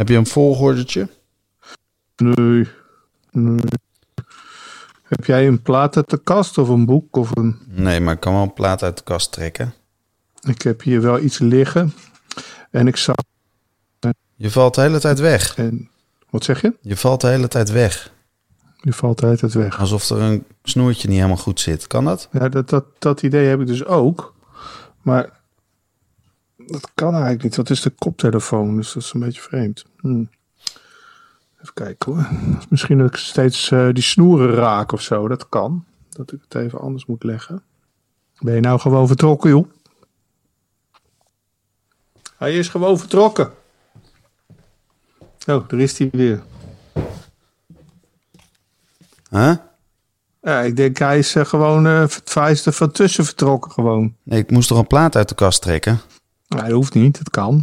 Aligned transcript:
Heb 0.00 0.08
je 0.08 0.16
een 0.16 0.26
volgordetje? 0.26 1.08
Nee. 2.16 2.68
nee. 3.30 3.60
Heb 5.02 5.24
jij 5.24 5.46
een 5.46 5.62
plaat 5.62 5.96
uit 5.96 6.10
de 6.10 6.22
kast 6.22 6.58
of 6.58 6.68
een 6.68 6.84
boek 6.84 7.16
of 7.16 7.36
een... 7.36 7.58
Nee, 7.66 8.00
maar 8.00 8.14
ik 8.14 8.20
kan 8.20 8.32
wel 8.32 8.42
een 8.42 8.52
plaat 8.52 8.82
uit 8.82 8.96
de 8.96 9.02
kast 9.02 9.32
trekken. 9.32 9.74
Ik 10.40 10.62
heb 10.62 10.82
hier 10.82 11.02
wel 11.02 11.18
iets 11.18 11.38
liggen. 11.38 11.92
En 12.70 12.86
ik 12.86 12.96
zag... 12.96 13.14
Je 14.36 14.50
valt 14.50 14.74
de 14.74 14.80
hele 14.80 15.00
tijd 15.00 15.18
weg. 15.18 15.56
En... 15.56 15.90
Wat 16.30 16.44
zeg 16.44 16.60
je? 16.60 16.74
Je 16.80 16.96
valt 16.96 17.20
de 17.20 17.26
hele 17.26 17.48
tijd 17.48 17.70
weg. 17.70 18.12
Je 18.76 18.92
valt 18.92 19.18
de 19.18 19.26
hele 19.26 19.38
tijd 19.38 19.54
weg. 19.54 19.80
Alsof 19.80 20.10
er 20.10 20.20
een 20.20 20.44
snoertje 20.62 21.08
niet 21.08 21.16
helemaal 21.16 21.36
goed 21.36 21.60
zit. 21.60 21.86
Kan 21.86 22.04
dat? 22.04 22.28
Ja, 22.32 22.48
dat, 22.48 22.68
dat, 22.68 22.84
dat 22.98 23.22
idee 23.22 23.46
heb 23.46 23.60
ik 23.60 23.66
dus 23.66 23.84
ook. 23.84 24.34
Maar 25.02 25.39
dat 26.70 26.90
kan 26.94 27.12
eigenlijk 27.12 27.42
niet. 27.42 27.54
Dat 27.54 27.70
is 27.70 27.80
de 27.80 27.90
koptelefoon, 27.90 28.76
dus 28.76 28.92
dat 28.92 29.02
is 29.02 29.12
een 29.12 29.20
beetje 29.20 29.40
vreemd. 29.40 29.84
Hm. 29.96 30.24
Even 31.60 31.74
kijken 31.74 32.12
hoor. 32.12 32.28
Misschien 32.68 32.98
dat 32.98 33.08
ik 33.08 33.16
steeds 33.16 33.70
uh, 33.70 33.88
die 33.92 34.02
snoeren 34.02 34.54
raak 34.54 34.92
of 34.92 35.00
zo. 35.00 35.28
Dat 35.28 35.48
kan. 35.48 35.84
Dat 36.08 36.32
ik 36.32 36.40
het 36.42 36.54
even 36.54 36.80
anders 36.80 37.06
moet 37.06 37.24
leggen. 37.24 37.62
Ben 38.38 38.54
je 38.54 38.60
nou 38.60 38.80
gewoon 38.80 39.06
vertrokken, 39.06 39.50
joh? 39.50 39.66
Hij 42.36 42.58
is 42.58 42.68
gewoon 42.68 42.98
vertrokken. 42.98 43.52
Oh, 45.46 45.68
daar 45.68 45.80
is 45.80 45.98
hij 45.98 46.08
weer. 46.12 46.42
Huh? 49.30 49.54
Ja, 50.42 50.60
ik 50.60 50.76
denk 50.76 50.98
hij 50.98 51.18
is 51.18 51.34
uh, 51.34 51.44
gewoon 51.44 51.86
uh, 51.86 52.50
is 52.50 52.66
er 52.66 52.72
van 52.72 52.90
tussen 52.90 53.24
vertrokken 53.24 53.70
gewoon. 53.70 54.16
Nee, 54.22 54.38
ik 54.38 54.50
moest 54.50 54.68
toch 54.68 54.78
een 54.78 54.86
plaat 54.86 55.16
uit 55.16 55.28
de 55.28 55.34
kast 55.34 55.62
trekken? 55.62 56.00
Nee, 56.56 56.62
dat 56.62 56.72
hoeft 56.72 56.94
niet. 56.94 57.18
Het 57.18 57.30
kan. 57.30 57.62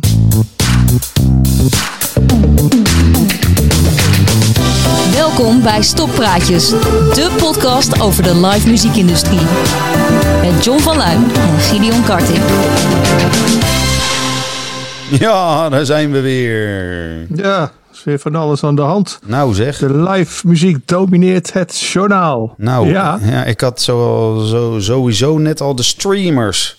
Welkom 5.12 5.62
bij 5.62 5.82
Stoppraatjes, 5.82 6.70
de 6.70 7.36
podcast 7.38 8.02
over 8.02 8.24
de 8.24 8.36
live 8.36 8.70
muziekindustrie. 8.70 9.40
Met 10.42 10.64
John 10.64 10.80
van 10.80 10.98
Luijn 10.98 11.24
en 11.36 11.60
Gideon 11.60 12.04
Karting. 12.04 12.40
Ja, 15.20 15.70
daar 15.70 15.86
zijn 15.86 16.12
we 16.12 16.22
weer. 16.22 17.28
Ja, 17.36 17.72
is 17.94 18.04
weer 18.04 18.20
van 18.20 18.36
alles 18.36 18.64
aan 18.64 18.76
de 18.76 18.82
hand. 18.82 19.20
Nou 19.26 19.54
zeg. 19.54 19.78
De 19.78 20.02
live 20.02 20.48
muziek 20.48 20.88
domineert 20.88 21.54
het 21.54 21.80
journaal. 21.80 22.54
Nou, 22.58 22.88
ja, 22.90 23.20
ja 23.24 23.44
ik 23.44 23.62
had 23.62 23.82
zo, 23.82 24.44
zo, 24.46 24.76
sowieso 24.80 25.38
net 25.38 25.62
al 25.62 25.76
de 25.76 25.84
streamers. 25.84 26.78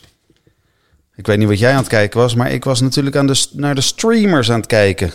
Ik 1.18 1.26
weet 1.26 1.38
niet 1.38 1.48
wat 1.48 1.58
jij 1.58 1.70
aan 1.70 1.78
het 1.78 1.88
kijken 1.88 2.20
was, 2.20 2.34
maar 2.34 2.50
ik 2.50 2.64
was 2.64 2.80
natuurlijk 2.80 3.16
aan 3.16 3.26
de, 3.26 3.46
naar 3.52 3.74
de 3.74 3.80
streamers 3.80 4.50
aan 4.50 4.58
het 4.58 4.66
kijken. 4.66 5.12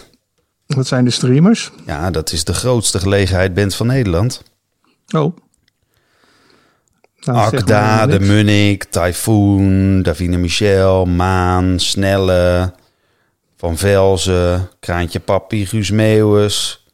Wat 0.65 0.87
zijn 0.87 1.05
de 1.05 1.11
streamers? 1.11 1.71
Ja, 1.85 2.11
dat 2.11 2.31
is 2.31 2.43
de 2.43 2.53
grootste 2.53 2.99
gelegenheid 2.99 3.53
band 3.53 3.75
van 3.75 3.87
Nederland. 3.87 4.43
Oh. 5.15 5.37
Nou, 7.19 7.37
Akda, 7.37 8.05
De 8.05 8.19
Munnik, 8.19 8.83
Typhoon, 8.83 10.01
Davine 10.01 10.37
Michel, 10.37 11.05
Maan, 11.05 11.79
Snelle, 11.79 12.73
Van 13.57 13.77
Velzen, 13.77 14.69
Kraantje 14.79 15.19
Papi, 15.19 15.65
Guus 15.65 15.91
Meeuwis. 15.91 16.85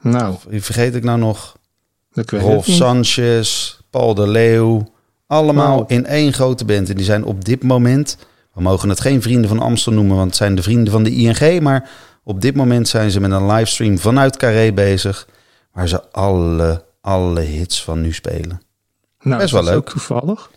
Nou. 0.00 0.36
Wie 0.48 0.62
vergeet 0.62 0.94
ik 0.94 1.04
nou 1.04 1.18
nog? 1.18 1.56
Ik 2.12 2.30
Rolf 2.30 2.66
Sanchez, 2.66 3.76
Paul 3.90 4.14
de 4.14 4.28
Leeuw. 4.28 4.92
Allemaal 5.26 5.76
wow. 5.76 5.90
in 5.90 6.06
één 6.06 6.32
grote 6.32 6.64
band. 6.64 6.88
En 6.88 6.96
die 6.96 7.04
zijn 7.04 7.24
op 7.24 7.44
dit 7.44 7.62
moment... 7.62 8.16
We 8.56 8.62
mogen 8.62 8.88
het 8.88 9.00
geen 9.00 9.22
vrienden 9.22 9.48
van 9.48 9.58
Amstel 9.58 9.92
noemen, 9.92 10.16
want 10.16 10.26
het 10.26 10.36
zijn 10.36 10.54
de 10.54 10.62
vrienden 10.62 10.92
van 10.92 11.02
de 11.02 11.10
ING. 11.10 11.60
Maar 11.60 11.90
op 12.24 12.40
dit 12.40 12.54
moment 12.54 12.88
zijn 12.88 13.10
ze 13.10 13.20
met 13.20 13.30
een 13.30 13.46
livestream 13.46 13.98
vanuit 13.98 14.36
Carré 14.36 14.72
bezig. 14.72 15.28
Waar 15.72 15.88
ze 15.88 16.10
alle, 16.10 16.84
alle 17.00 17.40
hits 17.40 17.84
van 17.84 18.00
nu 18.00 18.12
spelen. 18.12 18.62
Nou, 19.20 19.40
Best 19.40 19.52
wel 19.52 19.64
leuk. 19.64 19.76
Ook 19.76 19.88
toevallig. 19.88 20.50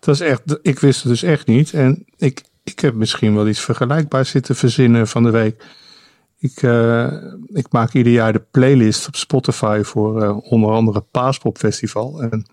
Dat 0.00 0.14
is 0.14 0.20
echt, 0.20 0.42
ik 0.62 0.78
wist 0.78 1.02
het 1.02 1.08
dus 1.08 1.22
echt 1.22 1.46
niet. 1.46 1.72
En 1.72 2.04
ik, 2.16 2.42
ik 2.64 2.80
heb 2.80 2.94
misschien 2.94 3.34
wel 3.34 3.48
iets 3.48 3.60
vergelijkbaars 3.60 4.30
zitten 4.30 4.56
verzinnen 4.56 5.08
van 5.08 5.22
de 5.22 5.30
week. 5.30 5.64
Ik, 6.38 6.62
uh, 6.62 7.12
ik 7.46 7.66
maak 7.70 7.92
ieder 7.92 8.12
jaar 8.12 8.32
de 8.32 8.44
playlist 8.50 9.06
op 9.06 9.16
Spotify 9.16 9.80
voor 9.84 10.22
uh, 10.22 10.36
onder 10.42 10.70
andere 10.70 11.00
Paaspop 11.00 11.58
Festival. 11.58 12.22
En 12.22 12.46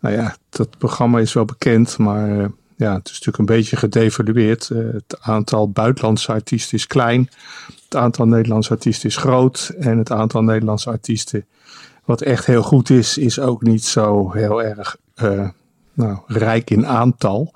nou 0.00 0.14
ja, 0.14 0.36
dat 0.48 0.78
programma 0.78 1.18
is 1.18 1.32
wel 1.32 1.44
bekend, 1.44 1.98
maar 1.98 2.28
uh, 2.28 2.46
ja, 2.82 2.94
het 2.94 3.06
is 3.06 3.12
natuurlijk 3.12 3.38
een 3.38 3.56
beetje 3.56 3.76
gedevalueerd. 3.76 4.68
het 4.68 5.16
aantal 5.20 5.70
buitenlandse 5.70 6.32
artiesten 6.32 6.78
is 6.78 6.86
klein. 6.86 7.30
Het 7.84 7.96
aantal 7.96 8.26
Nederlandse 8.26 8.70
artiesten 8.70 9.08
is 9.08 9.16
groot. 9.16 9.72
En 9.78 9.98
het 9.98 10.10
aantal 10.10 10.42
Nederlandse 10.42 10.90
artiesten 10.90 11.46
wat 12.04 12.20
echt 12.20 12.46
heel 12.46 12.62
goed 12.62 12.90
is, 12.90 13.18
is 13.18 13.38
ook 13.38 13.62
niet 13.62 13.84
zo 13.84 14.32
heel 14.32 14.62
erg 14.62 14.96
uh, 15.22 15.48
nou, 15.92 16.18
rijk 16.26 16.70
in 16.70 16.86
aantal. 16.86 17.52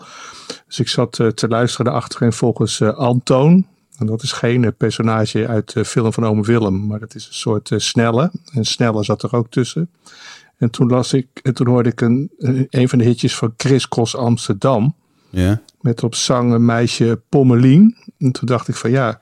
Dus 0.67 0.81
ik 0.81 0.89
zat 0.89 1.19
uh, 1.19 1.29
te 1.29 1.49
luisteren 1.49 1.93
achterin 1.93 2.33
volgens 2.33 2.81
uh, 2.81 2.95
Antoon. 2.95 3.67
En 3.99 4.07
dat 4.07 4.23
is 4.23 4.33
geen 4.33 4.75
personage 4.77 5.49
uit 5.49 5.73
de 5.73 5.85
film 5.85 6.13
van 6.13 6.27
Ome 6.27 6.43
Willem, 6.43 6.87
maar 6.87 6.99
dat 6.99 7.15
is 7.15 7.27
een 7.27 7.35
soort 7.35 7.71
Snelle. 7.77 8.31
En 8.53 8.65
Snelle 8.65 9.05
zat 9.05 9.23
er 9.23 9.35
ook 9.35 9.51
tussen. 9.51 9.91
En 10.57 10.71
toen 10.71 10.89
las 10.89 11.13
ik, 11.13 11.27
en 11.43 11.55
toen 11.55 11.67
hoorde 11.67 11.89
ik 11.89 12.01
een, 12.01 12.31
een 12.71 12.89
van 12.89 12.99
de 12.99 13.05
hitjes 13.05 13.37
van 13.37 13.55
Chris 13.57 13.89
Cross 13.89 14.17
Amsterdam. 14.17 14.95
Ja. 15.31 15.61
Met 15.81 16.03
op 16.03 16.15
zang 16.15 16.53
een 16.53 16.65
meisje 16.65 17.21
Pommelien. 17.29 17.97
En 18.19 18.33
toen 18.33 18.47
dacht 18.47 18.69
ik 18.69 18.75
van 18.75 18.91
ja, 18.91 19.19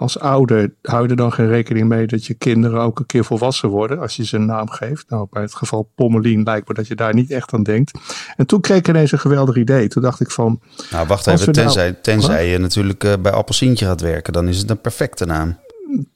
als 0.00 0.18
ouder 0.18 0.74
hou 0.82 1.02
je 1.02 1.08
er 1.08 1.16
dan 1.16 1.32
geen 1.32 1.48
rekening 1.48 1.88
mee 1.88 2.06
dat 2.06 2.26
je 2.26 2.34
kinderen 2.34 2.80
ook 2.80 2.98
een 2.98 3.06
keer 3.06 3.24
volwassen 3.24 3.68
worden 3.68 3.98
als 3.98 4.16
je 4.16 4.24
ze 4.24 4.36
een 4.36 4.46
naam 4.46 4.70
geeft. 4.70 5.10
Nou, 5.10 5.26
bij 5.30 5.42
het 5.42 5.54
geval 5.54 5.90
Pommelien 5.94 6.42
lijkt 6.42 6.68
me 6.68 6.74
dat 6.74 6.86
je 6.86 6.94
daar 6.94 7.14
niet 7.14 7.30
echt 7.30 7.52
aan 7.52 7.62
denkt. 7.62 7.98
En 8.36 8.46
toen 8.46 8.60
kreeg 8.60 8.78
ik 8.78 8.88
ineens 8.88 9.12
een 9.12 9.18
geweldig 9.18 9.56
idee. 9.56 9.88
Toen 9.88 10.02
dacht 10.02 10.20
ik 10.20 10.30
van... 10.30 10.60
Nou, 10.90 11.06
wacht 11.06 11.26
even. 11.26 11.52
Tenzij, 11.52 11.90
nou, 11.90 12.02
tenzij 12.02 12.48
je 12.48 12.58
natuurlijk 12.58 13.04
uh, 13.04 13.12
bij 13.22 13.32
Appelsientje 13.32 13.84
gaat 13.84 14.00
werken, 14.00 14.32
dan 14.32 14.48
is 14.48 14.58
het 14.58 14.70
een 14.70 14.80
perfecte 14.80 15.24
naam. 15.24 15.58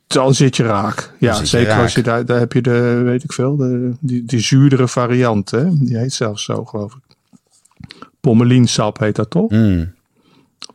Dan 0.06 0.34
zit 0.34 0.56
je 0.56 0.62
raak. 0.62 1.12
Ja, 1.18 1.38
je 1.38 1.46
zeker 1.46 1.68
raak. 1.68 1.82
als 1.82 1.94
je 1.94 2.02
daar, 2.02 2.24
daar 2.24 2.38
heb 2.38 2.52
je 2.52 2.62
de, 2.62 3.00
weet 3.04 3.24
ik 3.24 3.32
veel, 3.32 3.56
de, 3.56 3.92
die, 4.00 4.24
die 4.24 4.40
zuurdere 4.40 4.88
variant. 4.88 5.50
Hè? 5.50 5.78
Die 5.78 5.98
heet 5.98 6.12
zelfs 6.12 6.44
zo, 6.44 6.64
geloof 6.64 6.94
ik. 6.94 7.02
Pommeliensap 8.24 8.98
heet 8.98 9.16
dat 9.16 9.30
toch? 9.30 9.50
Mm. 9.50 9.94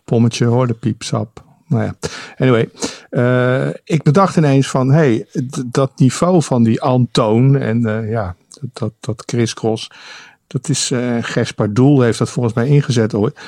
Pommetje 0.03 0.45
hoordepiepsap. 0.45 1.43
Nou 1.67 1.83
ja, 1.83 1.95
anyway. 2.37 2.69
Uh, 3.11 3.73
ik 3.83 4.03
bedacht 4.03 4.35
ineens 4.35 4.69
van, 4.69 4.91
hey, 4.91 5.25
dat 5.65 5.91
niveau 5.95 6.43
van 6.43 6.63
die 6.63 6.81
Antoon 6.81 7.55
en 7.55 7.88
uh, 7.88 8.09
ja, 8.09 8.35
dat, 8.73 8.93
dat 8.99 9.23
Chris 9.25 9.53
Cross, 9.53 9.91
dat 10.47 10.69
is 10.69 10.91
uh, 10.91 11.67
Doel 11.69 12.01
heeft 12.01 12.17
dat 12.17 12.29
volgens 12.29 12.55
mij 12.55 12.67
ingezet 12.67 13.13
ooit. 13.13 13.39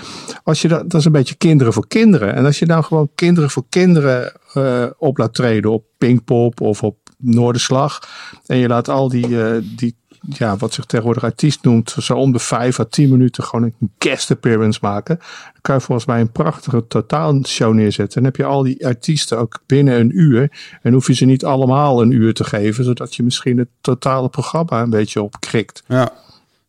Als 0.43 0.61
je 0.61 0.67
dat, 0.67 0.89
dat 0.89 0.99
is 0.99 1.05
een 1.05 1.11
beetje 1.11 1.35
kinderen 1.35 1.73
voor 1.73 1.87
kinderen. 1.87 2.33
En 2.33 2.45
als 2.45 2.59
je 2.59 2.65
nou 2.65 2.83
gewoon 2.83 3.09
kinderen 3.15 3.49
voor 3.49 3.65
kinderen 3.69 4.33
uh, 4.53 4.85
op 4.97 5.17
laat 5.17 5.33
treden 5.33 5.71
op 5.71 5.85
Pinkpop 5.97 6.61
of 6.61 6.83
op 6.83 6.97
Noorderslag. 7.17 8.09
En 8.45 8.57
je 8.57 8.67
laat 8.67 8.89
al 8.89 9.09
die, 9.09 9.27
uh, 9.27 9.57
die 9.75 9.95
ja, 10.29 10.57
wat 10.57 10.73
zich 10.73 10.85
tegenwoordig 10.85 11.23
artiest 11.23 11.63
noemt, 11.63 11.95
zo 11.99 12.15
om 12.15 12.31
de 12.31 12.39
vijf 12.39 12.79
à 12.79 12.85
tien 12.89 13.09
minuten 13.09 13.43
gewoon 13.43 13.63
een 13.79 13.91
guest 13.97 14.31
appearance 14.31 14.79
maken. 14.81 15.17
Dan 15.43 15.61
kan 15.61 15.75
je 15.75 15.81
volgens 15.81 16.07
mij 16.07 16.19
een 16.19 16.31
prachtige 16.31 16.87
totaalshow 16.87 17.73
neerzetten. 17.73 18.17
En 18.17 18.25
heb 18.25 18.35
je 18.35 18.43
al 18.43 18.63
die 18.63 18.87
artiesten 18.87 19.37
ook 19.37 19.61
binnen 19.65 19.99
een 19.99 20.19
uur. 20.19 20.51
En 20.81 20.93
hoef 20.93 21.07
je 21.07 21.13
ze 21.13 21.25
niet 21.25 21.45
allemaal 21.45 22.01
een 22.01 22.11
uur 22.11 22.33
te 22.33 22.43
geven, 22.43 22.83
zodat 22.83 23.15
je 23.15 23.23
misschien 23.23 23.57
het 23.57 23.69
totale 23.81 24.29
programma 24.29 24.81
een 24.81 24.89
beetje 24.89 25.21
opkrikt. 25.21 25.83
Ja. 25.87 26.11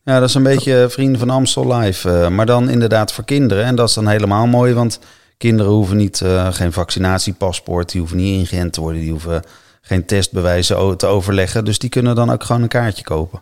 Ja, 0.04 0.18
dat 0.18 0.28
is 0.28 0.34
een 0.34 0.42
beetje 0.42 0.86
Vrienden 0.90 1.18
van 1.18 1.30
Amstel 1.30 1.76
live. 1.76 2.08
Uh, 2.08 2.28
maar 2.28 2.46
dan 2.46 2.68
inderdaad 2.68 3.12
voor 3.12 3.24
kinderen. 3.24 3.64
En 3.64 3.76
dat 3.76 3.88
is 3.88 3.94
dan 3.94 4.08
helemaal 4.08 4.46
mooi, 4.46 4.74
want 4.74 5.00
kinderen 5.36 5.72
hoeven 5.72 5.96
niet, 5.96 6.20
uh, 6.20 6.52
geen 6.52 6.72
vaccinatiepaspoort, 6.72 7.90
die 7.90 8.00
hoeven 8.00 8.18
niet 8.18 8.38
ingeënt 8.38 8.72
te 8.72 8.80
worden, 8.80 9.00
die 9.00 9.10
hoeven 9.10 9.42
geen 9.82 10.04
testbewijzen 10.04 10.96
te 10.96 11.06
overleggen. 11.06 11.64
Dus 11.64 11.78
die 11.78 11.90
kunnen 11.90 12.14
dan 12.14 12.30
ook 12.30 12.44
gewoon 12.44 12.62
een 12.62 12.68
kaartje 12.68 13.04
kopen. 13.04 13.40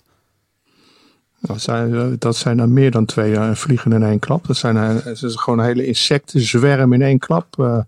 Dat 1.41 1.61
zijn, 1.61 2.17
dat 2.19 2.37
zijn 2.37 2.57
dan 2.57 2.73
meer 2.73 2.91
dan 2.91 3.05
twee 3.05 3.33
uh, 3.33 3.55
vliegen 3.55 3.93
in 3.93 4.03
één 4.03 4.19
klap. 4.19 4.47
Dat 4.47 4.57
zijn 4.57 4.77
uh, 4.77 5.05
dat 5.05 5.23
is 5.23 5.37
gewoon 5.37 5.59
een 5.59 5.65
hele 5.65 5.87
insectenzwerm 5.87 6.93
in 6.93 7.03
één 7.03 7.19
klap. 7.19 7.57
Uh. 7.59 7.79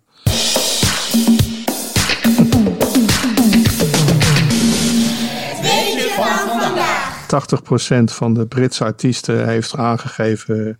van 7.28 8.00
80% 8.00 8.04
van 8.04 8.34
de 8.34 8.46
Britse 8.46 8.84
artiesten 8.84 9.48
heeft 9.48 9.76
aangegeven 9.76 10.78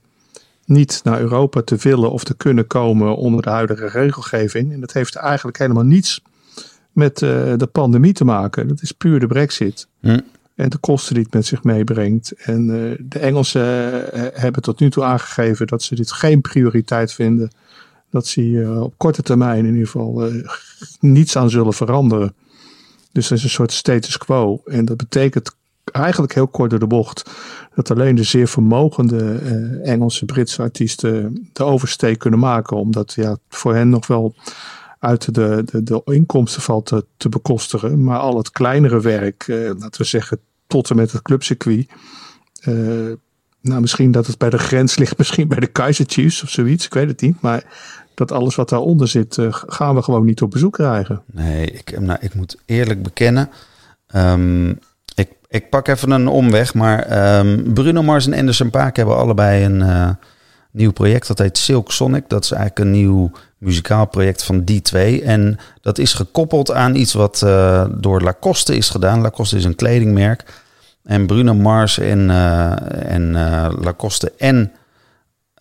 niet 0.65 1.01
naar 1.05 1.21
Europa 1.21 1.63
te 1.63 1.77
willen 1.77 2.11
of 2.11 2.25
te 2.25 2.35
kunnen 2.35 2.67
komen 2.67 3.17
onder 3.17 3.43
de 3.43 3.51
huidige 3.51 3.89
regelgeving. 3.89 4.73
En 4.73 4.81
dat 4.81 4.93
heeft 4.93 5.15
eigenlijk 5.15 5.59
helemaal 5.59 5.85
niets 5.85 6.23
met 6.93 7.21
uh, 7.21 7.53
de 7.56 7.69
pandemie 7.73 8.12
te 8.12 8.25
maken. 8.25 8.69
Dat 8.69 8.83
is 8.83 8.93
puur 8.93 9.21
de 9.21 9.27
brexit. 9.27 9.89
Hm. 10.00 10.21
En 10.55 10.69
de 10.69 10.79
kosten 10.79 11.15
die 11.15 11.23
het 11.23 11.33
met 11.33 11.47
zich 11.47 11.62
meebrengt. 11.62 12.33
En 12.33 12.69
uh, 12.69 12.99
de 13.00 13.19
Engelsen 13.19 13.65
uh, 14.15 14.27
hebben 14.33 14.62
tot 14.62 14.81
nu 14.81 14.91
toe 14.91 15.05
aangegeven 15.05 15.67
dat 15.67 15.83
ze 15.83 15.94
dit 15.94 16.12
geen 16.12 16.41
prioriteit 16.41 17.12
vinden. 17.12 17.50
dat 18.11 18.27
ze 18.27 18.41
hier 18.41 18.81
op 18.81 18.94
korte 18.97 19.23
termijn 19.23 19.65
in 19.65 19.73
ieder 19.73 19.89
geval 19.89 20.31
niets 21.00 21.37
aan 21.37 21.50
zullen 21.50 21.73
veranderen. 21.73 22.35
Dus 23.12 23.29
dat 23.29 23.38
is 23.38 23.45
een 23.45 23.50
soort 23.50 23.73
status 23.73 24.19
quo. 24.19 24.62
En 24.65 24.85
dat 24.85 24.97
betekent 24.97 25.56
eigenlijk 25.85 26.35
heel 26.35 26.49
kort 26.49 26.71
door 26.71 26.79
de 26.79 26.87
bocht 26.87 27.31
dat 27.75 27.91
alleen 27.91 28.15
de 28.15 28.23
zeer 28.23 28.49
vermogende 28.49 29.35
Engelse, 29.83 30.25
Britse 30.25 30.62
artiesten 30.62 31.49
de 31.53 31.65
oversteek 31.65 32.19
kunnen 32.19 32.41
maken. 32.41 32.77
Omdat 32.77 33.12
ja, 33.12 33.37
voor 33.49 33.75
hen 33.75 33.88
nog 33.88 34.06
wel 34.06 34.35
uit 35.02 35.34
de, 35.34 35.62
de, 35.64 35.82
de 35.82 36.02
inkomsten 36.04 36.62
valt 36.62 36.87
te, 37.16 37.28
bekostigen. 37.28 38.04
Maar 38.04 38.19
al 38.19 38.37
het 38.37 38.50
kleinere 38.50 39.00
werk, 39.00 39.44
laten 39.49 40.00
we 40.00 40.04
zeggen 40.04 40.38
tot 40.66 40.90
en 40.90 40.96
met 40.96 41.12
het 41.12 41.22
clubcircuit. 41.22 41.88
Uh, 42.69 43.12
nou, 43.60 43.81
misschien 43.81 44.10
dat 44.10 44.26
het 44.26 44.38
bij 44.38 44.50
de 44.50 44.58
grens 44.58 44.96
ligt, 44.99 45.19
misschien 45.19 45.49
bij 45.49 45.60
de 45.60 45.66
Kaiser 45.66 46.04
Chiefs 46.08 46.43
of 46.43 46.49
zoiets. 46.49 46.87
Ik 46.87 46.94
weet 46.94 47.08
het 47.08 47.20
niet. 47.20 47.40
Maar 47.40 47.64
dat 48.14 48.32
alles 48.32 48.54
wat 48.54 48.69
daaronder 48.69 49.08
zit, 49.08 49.37
uh, 49.37 49.46
gaan 49.50 49.94
we 49.94 50.02
gewoon 50.02 50.25
niet 50.25 50.43
op 50.43 50.50
bezoek 50.50 50.72
krijgen. 50.72 51.22
Nee, 51.26 51.66
ik, 51.66 52.00
nou, 52.00 52.19
ik 52.20 52.34
moet 52.34 52.56
eerlijk 52.64 53.02
bekennen. 53.02 53.50
Um, 54.16 54.78
ik, 55.14 55.28
ik 55.49 55.70
pak 55.70 55.88
even 55.88 56.10
een 56.10 56.28
omweg. 56.28 56.75
Maar 56.75 57.38
um, 57.38 57.72
Bruno 57.72 58.02
Mars 58.02 58.26
en 58.26 58.38
Anderson 58.38 58.70
Paak 58.70 58.96
hebben 58.96 59.16
allebei 59.16 59.64
een 59.64 60.16
nieuw 60.73 60.93
project. 60.93 61.27
Dat 61.27 61.39
heet 61.39 61.59
Silk 61.59 61.93
Sonic. 61.93 62.29
Dat 62.29 62.45
is 62.45 62.51
eigenlijk 62.51 62.81
een 62.81 62.91
nieuw 62.91 63.31
muzikaal 63.59 64.07
project 64.07 64.45
van 64.45 64.65
die 64.65 64.83
twee. 64.83 65.23
En 65.23 65.59
dat 65.81 65.99
is 65.99 66.13
gekoppeld 66.13 66.73
aan 66.73 66.95
iets 66.95 67.13
wat 67.13 67.43
uh, 67.45 67.85
door 67.91 68.21
Lacoste 68.21 68.77
is 68.77 68.89
gedaan. 68.89 69.21
Lacoste 69.21 69.57
is 69.57 69.65
een 69.65 69.75
kledingmerk. 69.75 70.45
En 71.05 71.27
Bruno 71.27 71.55
Mars 71.55 71.99
en, 71.99 72.29
uh, 72.29 73.13
en 73.13 73.23
uh, 73.23 73.69
Lacoste 73.81 74.33
en 74.39 74.73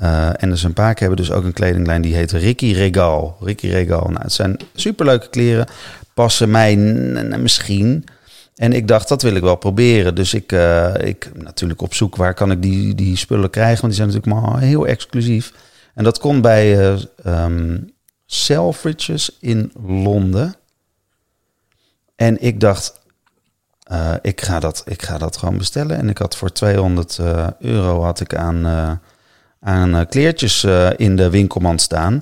uh, 0.02 0.30
Anderson 0.30 0.74
Paak 0.74 1.00
hebben 1.00 1.18
dus 1.18 1.32
ook 1.32 1.44
een 1.44 1.54
kledinglijn 1.54 2.02
die 2.02 2.16
heet 2.16 2.32
Ricky 2.32 2.74
Regal. 2.74 3.38
Ricky 3.40 3.68
Regal. 3.68 4.08
Nou, 4.08 4.22
het 4.22 4.34
zijn 4.34 4.58
superleuke 4.76 5.30
kleren. 5.30 5.68
Passen 6.14 6.52
mij 6.52 6.76
misschien. 7.40 8.06
En 8.62 8.74
ik 8.74 8.88
dacht, 8.88 9.08
dat 9.08 9.22
wil 9.22 9.36
ik 9.36 9.42
wel 9.42 9.56
proberen. 9.56 10.16
Dus 10.16 10.34
ik, 10.34 10.52
uh, 10.52 10.94
ik 10.96 11.32
natuurlijk 11.34 11.82
op 11.82 11.94
zoek 11.94 12.16
waar 12.16 12.34
kan 12.34 12.52
ik 12.52 12.62
die, 12.62 12.96
die 12.96 13.18
spullen 13.18 13.50
krijgen. 13.50 13.82
Want 13.82 13.94
die 13.94 14.04
zijn 14.04 14.08
natuurlijk 14.08 14.52
maar 14.52 14.62
heel 14.62 14.88
exclusief. 14.88 15.54
En 15.94 16.04
dat 16.04 16.20
kon 16.20 16.42
bij 16.42 16.96
uh, 17.26 17.46
Selfridges 18.26 19.38
in 19.40 19.72
Londen. 19.86 20.56
En 22.16 22.42
ik 22.42 22.60
dacht, 22.60 23.02
uh, 23.92 24.14
ik, 24.22 24.42
ga 24.42 24.60
dat, 24.60 24.84
ik 24.86 25.02
ga 25.02 25.18
dat 25.18 25.38
gewoon 25.38 25.58
bestellen. 25.58 25.98
En 25.98 26.10
ik 26.10 26.18
had 26.18 26.36
voor 26.36 26.52
200 26.52 27.18
uh, 27.22 27.48
euro 27.60 28.02
had 28.02 28.20
ik 28.20 28.36
aan, 28.36 28.66
aan 29.60 30.08
kleertjes 30.08 30.64
in 30.96 31.16
de 31.16 31.30
winkelmand 31.30 31.82
staan. 31.82 32.22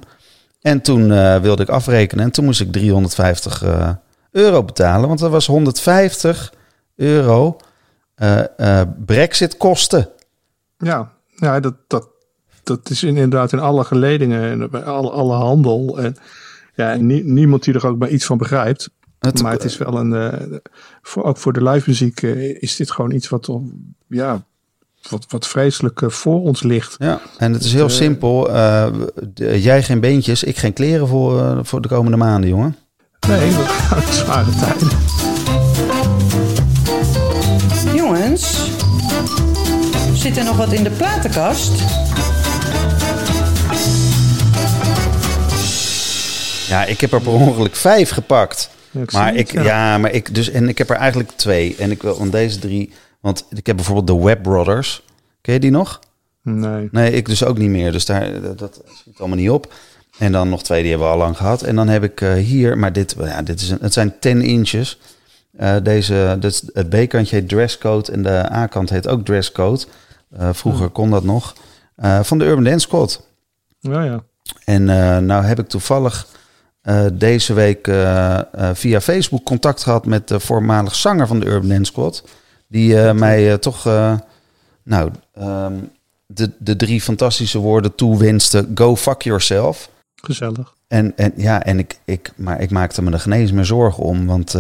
En 0.62 0.82
toen 0.82 1.08
wilde 1.42 1.64
ik 1.64 1.70
afrekenen 1.70 2.24
en 2.24 2.32
toen 2.32 2.46
moest 2.46 2.62
ik 2.62 2.72
350 2.72 3.64
euro 3.64 3.98
betalen. 4.32 5.08
Want 5.08 5.20
dat 5.20 5.32
was 5.32 5.48
150 5.48 6.54
euro 6.96 7.58
brexit 9.06 9.58
kosten. 9.58 10.10
Ja, 10.78 11.12
ja 11.36 11.60
dat, 11.60 11.76
dat, 11.88 12.08
dat 12.64 12.90
is 12.90 13.04
inderdaad 13.04 13.52
in 13.52 13.60
alle 13.60 13.84
geledingen 13.84 14.42
en 14.42 14.70
bij 14.70 14.84
alle, 14.84 15.10
alle 15.10 15.34
handel. 15.34 16.00
En 16.00 16.16
ja, 16.76 16.92
en 16.92 17.34
niemand 17.34 17.64
die 17.64 17.74
er 17.74 17.88
ook 17.88 17.98
maar 17.98 18.10
iets 18.10 18.26
van 18.26 18.38
begrijpt. 18.38 18.90
Het, 19.20 19.42
maar 19.42 19.52
het 19.52 19.64
is 19.64 19.78
wel 19.78 19.98
een. 19.98 20.12
Uh, 20.12 20.58
voor, 21.02 21.24
ook 21.24 21.38
voor 21.38 21.54
de 21.54 21.64
live 21.64 21.90
muziek 21.90 22.22
is 22.60 22.76
dit 22.76 22.92
gewoon 22.92 23.12
iets 23.12 23.30
wat. 23.30 23.50
Ja, 24.08 24.44
wat, 25.10 25.26
wat 25.30 25.48
vreselijk 25.48 26.02
voor 26.06 26.42
ons 26.42 26.64
ligt. 26.64 26.96
Ja, 27.00 27.22
en 27.38 27.54
het 27.54 27.64
is 27.64 27.74
heel 27.74 27.90
simpel. 27.90 28.52
jij 29.36 29.84
geen 29.84 30.00
beentjes, 30.00 30.44
ik 30.44 30.58
geen 30.58 30.74
kleren 30.74 31.08
voor, 31.08 31.66
voor 31.66 31.82
de 31.82 31.88
komende 31.88 32.18
maanden, 32.18 32.50
jongen. 32.50 32.76
Nee, 33.30 33.52
dat 33.52 33.68
gaat 33.68 34.14
zware 34.14 34.52
tijden. 34.52 34.90
Jongens, 37.96 38.72
zit 40.14 40.38
er 40.38 40.44
nog 40.44 40.58
wat 40.58 40.74
in 40.74 40.84
de 40.84 40.90
platenkast? 40.90 41.72
Ja, 46.70 46.86
ik 46.86 47.02
heb 47.02 47.12
er 47.12 47.22
per 47.22 47.32
ongeluk 47.32 47.76
vijf 47.76 48.10
gepakt. 48.10 48.70
Ja, 48.92 49.04
maar 49.12 49.36
ik, 49.36 49.52
ja. 49.52 49.64
ja. 49.64 49.98
maar 49.98 50.12
ik 50.12 50.36
dus 50.36 50.50
en 50.50 50.70
ik 50.70 50.78
heb 50.78 50.90
er 50.90 50.96
eigenlijk 50.96 51.32
twee. 51.36 51.76
En 51.80 51.92
ik 51.92 52.02
wil 52.02 52.16
van 52.16 52.30
deze 52.30 52.60
drie, 52.60 52.94
want 53.20 53.46
ik 53.50 53.66
heb 53.66 53.76
bijvoorbeeld 53.76 54.08
de 54.08 54.26
Web 54.26 54.44
Brothers. 54.44 55.04
Ken 55.42 55.54
je 55.54 55.60
die 55.60 55.72
nog? 55.72 56.00
Nee. 56.42 56.88
Nee, 56.92 57.12
ik 57.12 57.26
dus 57.26 57.44
ook 57.44 57.58
niet 57.58 57.70
meer. 57.70 57.92
Dus 57.92 58.06
daar 58.06 58.42
dat, 58.42 58.60
dat 58.60 58.82
schiet 59.00 59.20
allemaal 59.20 59.38
niet 59.38 59.50
op. 59.50 59.74
En 60.20 60.32
dan 60.32 60.50
nog 60.50 60.64
twee 60.64 60.82
die 60.82 60.90
hebben 60.90 61.08
we 61.08 61.14
al 61.14 61.20
lang 61.20 61.38
gehad. 61.38 61.62
En 61.62 61.76
dan 61.76 61.88
heb 61.88 62.04
ik 62.04 62.22
uh, 62.22 62.34
hier, 62.34 62.78
maar 62.78 62.94
dit, 62.94 63.16
ja, 63.20 63.42
dit 63.42 63.62
is 63.62 63.70
een, 63.70 63.78
het 63.82 63.94
zijn 63.94 64.20
10 64.20 64.42
inches. 64.42 65.00
Uh, 65.60 65.76
deze, 65.84 66.14
het 66.74 66.90
B-kantje 66.90 67.36
heet 67.36 67.50
dresscode 67.50 68.12
en 68.12 68.24
de 68.24 68.52
A-kant 68.52 68.90
heet 68.90 69.08
ook 69.08 69.26
dresscode. 69.26 69.86
Uh, 70.40 70.50
vroeger 70.52 70.84
ja. 70.84 70.90
kon 70.94 71.10
dat 71.10 71.24
nog. 71.24 71.56
van 72.22 72.38
de 72.38 72.46
Urban 72.46 72.64
Dance 72.64 72.80
Squad. 72.80 73.28
Ja, 73.80 74.04
ja. 74.04 74.24
En 74.66 74.84
nou 75.26 75.44
heb 75.44 75.60
ik 75.60 75.68
toevallig 75.68 76.28
deze 77.14 77.54
week 77.54 77.92
via 78.74 79.02
Facebook 79.02 79.44
contact 79.44 79.84
gehad 79.84 80.06
met 80.06 80.28
de 80.28 80.40
voormalig 80.40 80.96
zanger 80.96 81.28
van 81.28 81.40
de 81.40 81.46
Urban 81.46 81.70
Dance 81.70 81.92
Squad. 81.92 82.24
Die 82.68 82.96
mij 83.14 83.58
toch, 83.58 83.84
nou, 84.84 85.12
um, 85.40 85.92
de, 86.26 86.52
de 86.58 86.76
drie 86.76 87.02
fantastische 87.02 87.60
woorden 87.60 87.96
toewenste. 87.96 88.68
Go 88.76 88.96
fuck 88.96 89.22
yourself. 89.22 89.90
Gezellig. 90.22 90.74
En, 90.88 91.14
en 91.16 91.32
ja, 91.36 91.64
en 91.64 91.80
ik, 91.80 92.00
ik, 92.06 92.32
maar 92.36 92.62
ik 92.62 92.70
maakte 92.70 93.02
me 93.02 93.12
er 93.12 93.20
geen 93.20 93.34
eens 93.34 93.52
meer 93.52 93.66
zorgen 93.66 94.04
om, 94.04 94.26
want... 94.26 94.58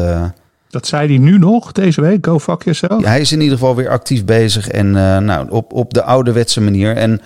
dat 0.70 0.88
zei 0.88 1.08
hij 1.08 1.18
nu 1.18 1.38
nog, 1.38 1.72
deze 1.72 2.02
week, 2.02 2.26
go 2.26 2.40
fuck 2.40 2.64
yourself? 2.64 3.02
Ja, 3.02 3.08
hij 3.08 3.22
is 3.22 3.32
in 3.32 3.42
ieder 3.42 3.58
geval 3.58 3.76
weer 3.76 3.90
actief 3.90 4.26
bezig 4.26 4.70
en 4.70 4.92
nou, 5.26 5.50
op, 5.50 5.74
op 5.74 5.94
de 5.94 6.04
ouderwetse 6.04 6.62
manier. 6.62 6.96
En 6.96 7.22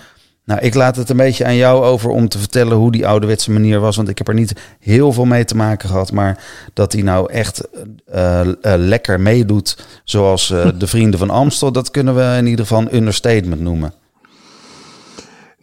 nou, 0.46 0.60
ik 0.60 0.74
laat 0.74 0.96
het 0.96 1.10
een 1.10 1.16
beetje 1.16 1.44
aan 1.44 1.56
jou 1.56 1.84
over 1.84 2.10
om 2.10 2.28
te 2.28 2.38
vertellen 2.38 2.76
hoe 2.76 2.92
die 2.92 3.06
ouderwetse 3.06 3.50
manier 3.50 3.80
was. 3.80 3.96
Want 3.96 4.08
ik 4.08 4.18
heb 4.18 4.28
er 4.28 4.34
niet 4.34 4.52
heel 4.80 5.12
veel 5.12 5.24
mee 5.24 5.44
te 5.44 5.56
maken 5.56 5.88
gehad. 5.88 6.12
Maar 6.12 6.44
dat 6.72 6.92
hij 6.92 7.02
nou 7.02 7.32
echt 7.32 7.68
uh, 8.14 8.40
uh, 8.40 8.52
lekker 8.76 9.20
meedoet, 9.20 9.78
zoals 10.04 10.46
de 10.78 10.86
vrienden 10.86 11.18
van 11.18 11.30
Amstel, 11.30 11.72
dat 11.72 11.90
kunnen 11.90 12.14
we 12.14 12.36
in 12.38 12.46
ieder 12.46 12.66
geval 12.66 12.80
een 12.80 12.96
understatement 12.96 13.60
noemen. 13.60 13.94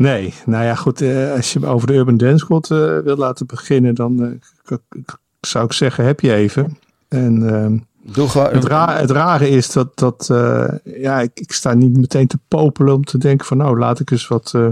Nee, 0.02 0.34
nou 0.46 0.64
ja, 0.64 0.76
goed. 0.76 1.02
als 1.36 1.54
je 1.54 1.60
me 1.60 1.68
over 1.68 1.88
de 1.88 1.94
Urban 1.94 2.18
Dance 2.18 2.38
Squad 2.38 2.68
wil 2.68 3.16
laten 3.18 3.46
beginnen, 3.46 3.96
dan 3.96 4.40
zou 5.40 5.66
ik 5.66 5.74
zeggen, 5.74 6.06
heb 6.06 6.20
je 6.20 6.34
even. 6.34 6.78
En 7.08 7.50
ehm, 7.50 7.78
Doe 8.04 8.30
gewoon... 8.30 8.54
het, 8.54 8.64
ra 8.64 8.98
het, 8.98 9.12
rare 9.12 9.50
is 9.50 9.72
dat, 9.72 9.98
dat 9.98 10.30
uh, 10.32 10.68
ja, 10.84 11.20
ik, 11.20 11.32
ik, 11.34 11.52
sta 11.52 11.74
niet 11.74 11.98
meteen 11.98 12.28
te 12.28 12.40
popelen 12.48 12.94
om 12.94 13.04
te 13.04 13.18
denken 13.18 13.46
van 13.46 13.58
nou, 13.58 13.80
laat 13.80 14.00
ik 14.00 14.12
eens 14.12 14.28
wat, 14.28 14.54
uh, 14.56 14.68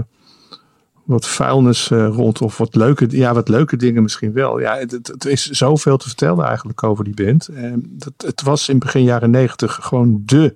wat 1.04 1.26
vuilnis 1.26 1.90
uh, 1.90 2.08
rond 2.08 2.42
of 2.42 2.58
wat 2.58 2.74
leuke, 2.74 3.06
ja, 3.10 3.34
wat 3.34 3.48
leuke 3.48 3.76
dingen 3.76 4.02
misschien 4.02 4.32
wel. 4.32 4.60
Ja, 4.60 4.76
het, 4.76 4.92
het 4.92 5.24
is 5.24 5.50
zoveel 5.50 5.96
te 5.96 6.06
vertellen 6.06 6.44
eigenlijk 6.44 6.82
over 6.82 7.04
die 7.04 7.14
band. 7.14 7.48
Dat, 7.80 8.12
het 8.16 8.42
was 8.42 8.68
in 8.68 8.78
begin 8.78 9.02
jaren 9.02 9.30
negentig 9.30 9.78
gewoon 9.82 10.22
de 10.24 10.54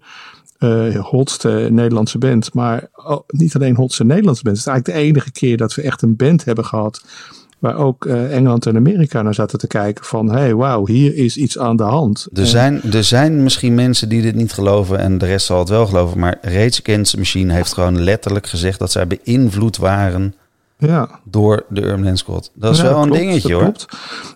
hotste 1.01 1.69
Nederlandse 1.71 2.19
band. 2.19 2.55
Maar 2.55 2.89
oh, 2.95 3.21
niet 3.27 3.55
alleen 3.55 3.77
hotste 3.77 4.05
Nederlandse 4.05 4.43
band. 4.43 4.57
Het 4.57 4.67
is 4.67 4.73
eigenlijk 4.73 4.99
de 4.99 5.07
enige 5.07 5.33
keer 5.33 5.57
dat 5.57 5.75
we 5.75 5.83
echt 5.83 6.03
een 6.03 6.17
band 6.17 6.45
hebben 6.45 6.65
gehad 6.65 7.05
waar 7.59 7.77
ook 7.77 8.05
uh, 8.05 8.37
Engeland 8.37 8.67
en 8.67 8.77
Amerika 8.77 9.23
naar 9.23 9.35
zaten 9.35 9.59
te 9.59 9.67
kijken 9.67 10.05
van... 10.05 10.31
hé, 10.31 10.39
hey, 10.39 10.55
wauw, 10.55 10.87
hier 10.87 11.15
is 11.17 11.37
iets 11.37 11.59
aan 11.59 11.77
de 11.77 11.83
hand. 11.83 12.29
Er, 12.33 12.47
zijn, 12.47 12.83
er 12.93 13.05
zijn 13.05 13.43
misschien 13.43 13.75
mensen 13.75 14.09
die 14.09 14.23
dit 14.23 14.35
niet 14.35 14.53
geloven 14.53 14.99
en 14.99 15.19
de 15.19 15.27
rest 15.27 15.47
zal 15.47 15.59
het 15.59 15.69
wel 15.69 15.87
geloven... 15.87 16.19
maar 16.19 16.39
Rage 16.43 16.81
Against 16.83 17.17
Machine 17.17 17.53
heeft 17.53 17.73
gewoon 17.73 18.03
letterlijk 18.03 18.47
gezegd... 18.47 18.79
dat 18.79 18.93
zij 18.93 19.07
beïnvloed 19.07 19.77
waren 19.77 20.35
ja. 20.79 21.21
door 21.25 21.65
de 21.69 21.83
Urban 21.83 22.17
Squad. 22.17 22.51
Dat 22.55 22.75
is 22.75 22.81
ja, 22.81 22.85
wel 22.85 23.03
een 23.03 23.09
klopt, 23.09 23.21
dingetje 23.21 23.53
hoor. 23.53 23.63
Klopt. 23.63 23.87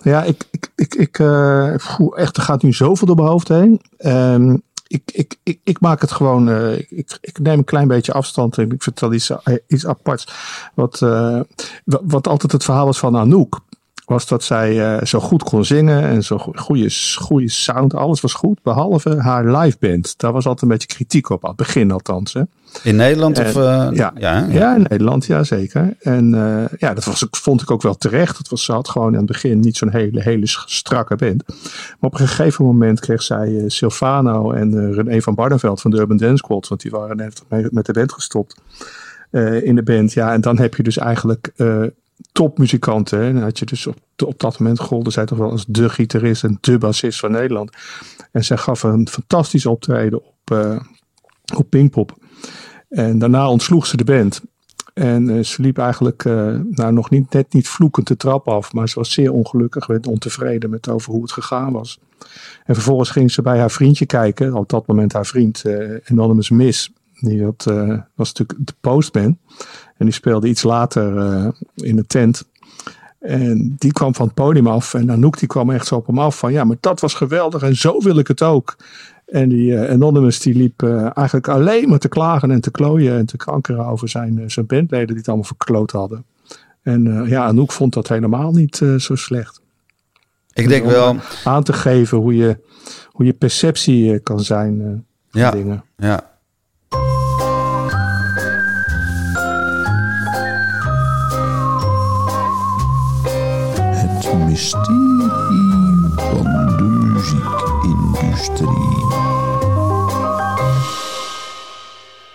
Ja, 0.02 0.25
ik, 0.25 0.44
ik, 0.50 0.70
ik, 0.75 0.94
ik 0.94 1.18
uh, 1.18 1.72
echt, 2.16 2.37
er 2.37 2.42
gaat 2.42 2.62
nu 2.62 2.72
zoveel 2.72 3.06
door 3.06 3.16
mijn 3.16 3.28
hoofd 3.28 3.48
heen. 3.48 3.80
Um, 3.98 4.62
ik, 4.88 5.02
ik, 5.12 5.37
ik, 5.42 5.61
ik 5.64 5.80
maak 5.80 6.00
het 6.00 6.12
gewoon. 6.12 6.49
Uh, 6.49 6.78
ik, 6.78 7.18
ik 7.21 7.38
neem 7.38 7.59
een 7.59 7.64
klein 7.64 7.88
beetje 7.88 8.12
afstand 8.12 8.59
en 8.59 8.71
ik 8.71 8.83
vertel 8.83 9.12
iets, 9.12 9.33
iets 9.66 9.87
aparts. 9.87 10.28
Wat, 10.75 11.00
uh, 11.00 11.40
wat 11.85 12.28
altijd 12.28 12.52
het 12.52 12.64
verhaal 12.64 12.87
was 12.87 12.99
van 12.99 13.16
Anouk 13.16 13.61
was 14.08 14.26
dat 14.26 14.42
zij 14.42 14.96
uh, 14.96 15.04
zo 15.04 15.20
goed 15.20 15.42
kon 15.42 15.64
zingen 15.64 16.02
en 16.02 16.22
zo 16.22 16.38
goede, 16.38 16.90
goede 17.14 17.50
sound. 17.50 17.94
Alles 17.94 18.20
was 18.20 18.32
goed, 18.32 18.62
behalve 18.62 19.16
haar 19.16 19.56
live 19.56 19.76
band. 19.80 20.18
Daar 20.18 20.32
was 20.32 20.44
altijd 20.44 20.62
een 20.62 20.68
beetje 20.68 20.86
kritiek 20.86 21.30
op, 21.30 21.44
aan 21.44 21.48
het 21.48 21.58
begin 21.58 21.90
althans. 21.90 22.32
Hè. 22.32 22.42
In 22.82 22.96
Nederland 22.96 23.38
en, 23.38 23.46
of? 23.46 23.56
Uh, 23.56 23.88
ja, 23.92 24.12
ja, 24.14 24.46
ja, 24.50 24.74
in 24.74 24.86
Nederland, 24.88 25.26
ja 25.26 25.44
zeker. 25.44 25.96
En 26.00 26.34
uh, 26.34 26.64
ja, 26.78 26.94
dat 26.94 27.04
was, 27.04 27.26
vond 27.30 27.62
ik 27.62 27.70
ook 27.70 27.82
wel 27.82 27.94
terecht. 27.94 28.38
Het 28.38 28.48
was, 28.48 28.64
ze 28.64 28.72
had 28.72 28.88
gewoon 28.88 29.12
in 29.12 29.18
het 29.18 29.26
begin 29.26 29.60
niet 29.60 29.76
zo'n 29.76 29.90
hele, 29.90 30.22
hele 30.22 30.46
strakke 30.46 31.16
band. 31.16 31.42
Maar 31.46 32.10
op 32.10 32.20
een 32.20 32.28
gegeven 32.28 32.64
moment 32.64 33.00
kreeg 33.00 33.22
zij 33.22 33.64
Silvano 33.66 34.52
en 34.52 34.92
René 34.94 35.20
van 35.20 35.34
Barneveld 35.34 35.80
van 35.80 35.90
de 35.90 35.96
Urban 35.98 36.16
Dance 36.16 36.36
Squad. 36.36 36.68
Want 36.68 36.80
die 36.80 36.90
waren 36.90 37.16
net 37.16 37.42
met 37.48 37.86
de 37.86 37.92
band 37.92 38.12
gestopt 38.12 38.60
in 39.62 39.74
de 39.74 39.82
band. 39.82 40.12
Ja, 40.12 40.32
en 40.32 40.40
dan 40.40 40.58
heb 40.58 40.74
je 40.74 40.82
dus 40.82 40.98
eigenlijk 40.98 41.52
topmuzikanten. 42.32 43.37
Had 43.37 43.58
je 43.58 43.64
dus 43.64 43.87
op, 43.87 44.34
dat 44.37 44.58
moment 44.58 44.80
golden 44.80 45.12
zij 45.12 45.26
toch 45.26 45.38
wel 45.38 45.50
als 45.50 45.64
de 45.68 45.88
gitarist 45.88 46.44
en 46.44 46.58
de 46.60 46.78
bassist 46.78 47.18
van 47.18 47.30
Nederland. 47.30 47.70
En 48.32 48.44
zij 48.44 48.56
gaf 48.56 48.82
een 48.82 49.08
fantastisch 49.08 49.66
optreden 49.66 50.25
op, 50.25 50.50
uh, 50.52 50.80
op 51.56 51.70
Pinkpop. 51.70 52.16
En 52.88 53.18
daarna 53.18 53.48
ontsloeg 53.48 53.87
ze 53.87 53.96
de 53.96 54.04
band. 54.04 54.42
En 54.94 55.28
uh, 55.28 55.44
ze 55.44 55.62
liep 55.62 55.78
eigenlijk 55.78 56.25
uh, 56.25 56.60
nou, 56.70 56.92
nog 56.92 57.10
niet, 57.10 57.32
net 57.32 57.52
niet 57.52 57.68
vloekend 57.68 58.06
de 58.06 58.16
trap 58.16 58.48
af. 58.48 58.72
Maar 58.72 58.88
ze 58.88 58.98
was 58.98 59.12
zeer 59.12 59.32
ongelukkig, 59.32 59.87
werd 59.87 60.06
ontevreden 60.06 60.70
met 60.70 60.88
over 60.88 61.12
hoe 61.12 61.22
het 61.22 61.32
gegaan 61.32 61.72
was. 61.72 61.98
En 62.64 62.75
vervolgens 62.75 63.10
ging 63.10 63.30
ze 63.30 63.42
bij 63.42 63.58
haar 63.58 63.70
vriendje 63.70 64.06
kijken. 64.06 64.54
Op 64.54 64.68
dat 64.68 64.87
moment 64.87 65.12
haar 65.12 65.26
vriend 65.26 65.62
uh, 65.66 65.96
Anonymous 66.04 66.50
Miss. 66.50 66.92
Die 67.20 67.44
had, 67.44 67.64
was 68.14 68.32
natuurlijk 68.32 68.66
de 68.66 68.75
postman. 68.80 69.38
En 69.96 70.06
die 70.06 70.12
speelde 70.12 70.48
iets 70.48 70.62
later 70.62 71.12
in 71.75 71.96
de 71.96 72.06
tent. 72.06 72.48
En 73.18 73.75
die 73.78 73.92
kwam 73.92 74.14
van 74.14 74.26
het 74.26 74.34
podium 74.34 74.66
af. 74.66 74.94
En 74.94 75.10
Anouk 75.10 75.38
die 75.38 75.48
kwam 75.48 75.70
echt 75.70 75.87
zo 75.87 75.94
op 75.94 76.06
hem 76.06 76.18
af 76.18 76.38
van... 76.38 76.52
Ja, 76.52 76.64
maar 76.64 76.76
dat 76.80 77.00
was 77.00 77.14
geweldig 77.14 77.62
en 77.62 77.76
zo 77.76 78.02
wil 78.02 78.18
ik 78.18 78.28
het 78.28 78.42
ook. 78.42 78.76
En 79.26 79.48
die 79.48 79.72
uh, 79.72 79.90
Anonymous 79.90 80.40
die 80.40 80.54
liep 80.54 80.82
eigenlijk 81.14 81.48
alleen 81.48 81.88
maar 81.88 81.98
te 81.98 82.08
klagen 82.08 82.50
en 82.50 82.60
te 82.60 82.70
klooien 82.70 83.18
en 83.18 83.26
te 83.26 83.37
kankeren 83.37 83.87
over 83.87 84.08
zijn, 84.08 84.50
zijn 84.50 84.66
bandleden 84.66 85.06
die 85.06 85.16
het 85.16 85.26
allemaal 85.26 85.46
verkloot 85.46 85.90
hadden. 85.90 86.25
En 86.82 87.25
ja, 87.26 87.44
Anouk 87.44 87.72
vond 87.72 87.92
dat 87.92 88.08
helemaal 88.08 88.52
niet 88.52 88.76
zo 88.98 89.14
slecht. 89.14 89.60
Ik 90.52 90.68
denk 90.68 90.84
wel. 90.84 91.16
Aan 91.44 91.62
te 91.62 91.72
geven 91.72 92.18
hoe 92.18 92.37
je, 92.37 92.58
hoe 93.06 93.26
je 93.26 93.32
perceptie 93.32 94.18
kan 94.18 94.40
zijn 94.40 95.04
ja, 95.30 95.50
dingen. 95.50 95.84
Ja, 95.96 96.38
mysterie 104.48 105.28
van 106.16 106.44
de 106.76 106.82
muziekindustrie. 106.82 109.06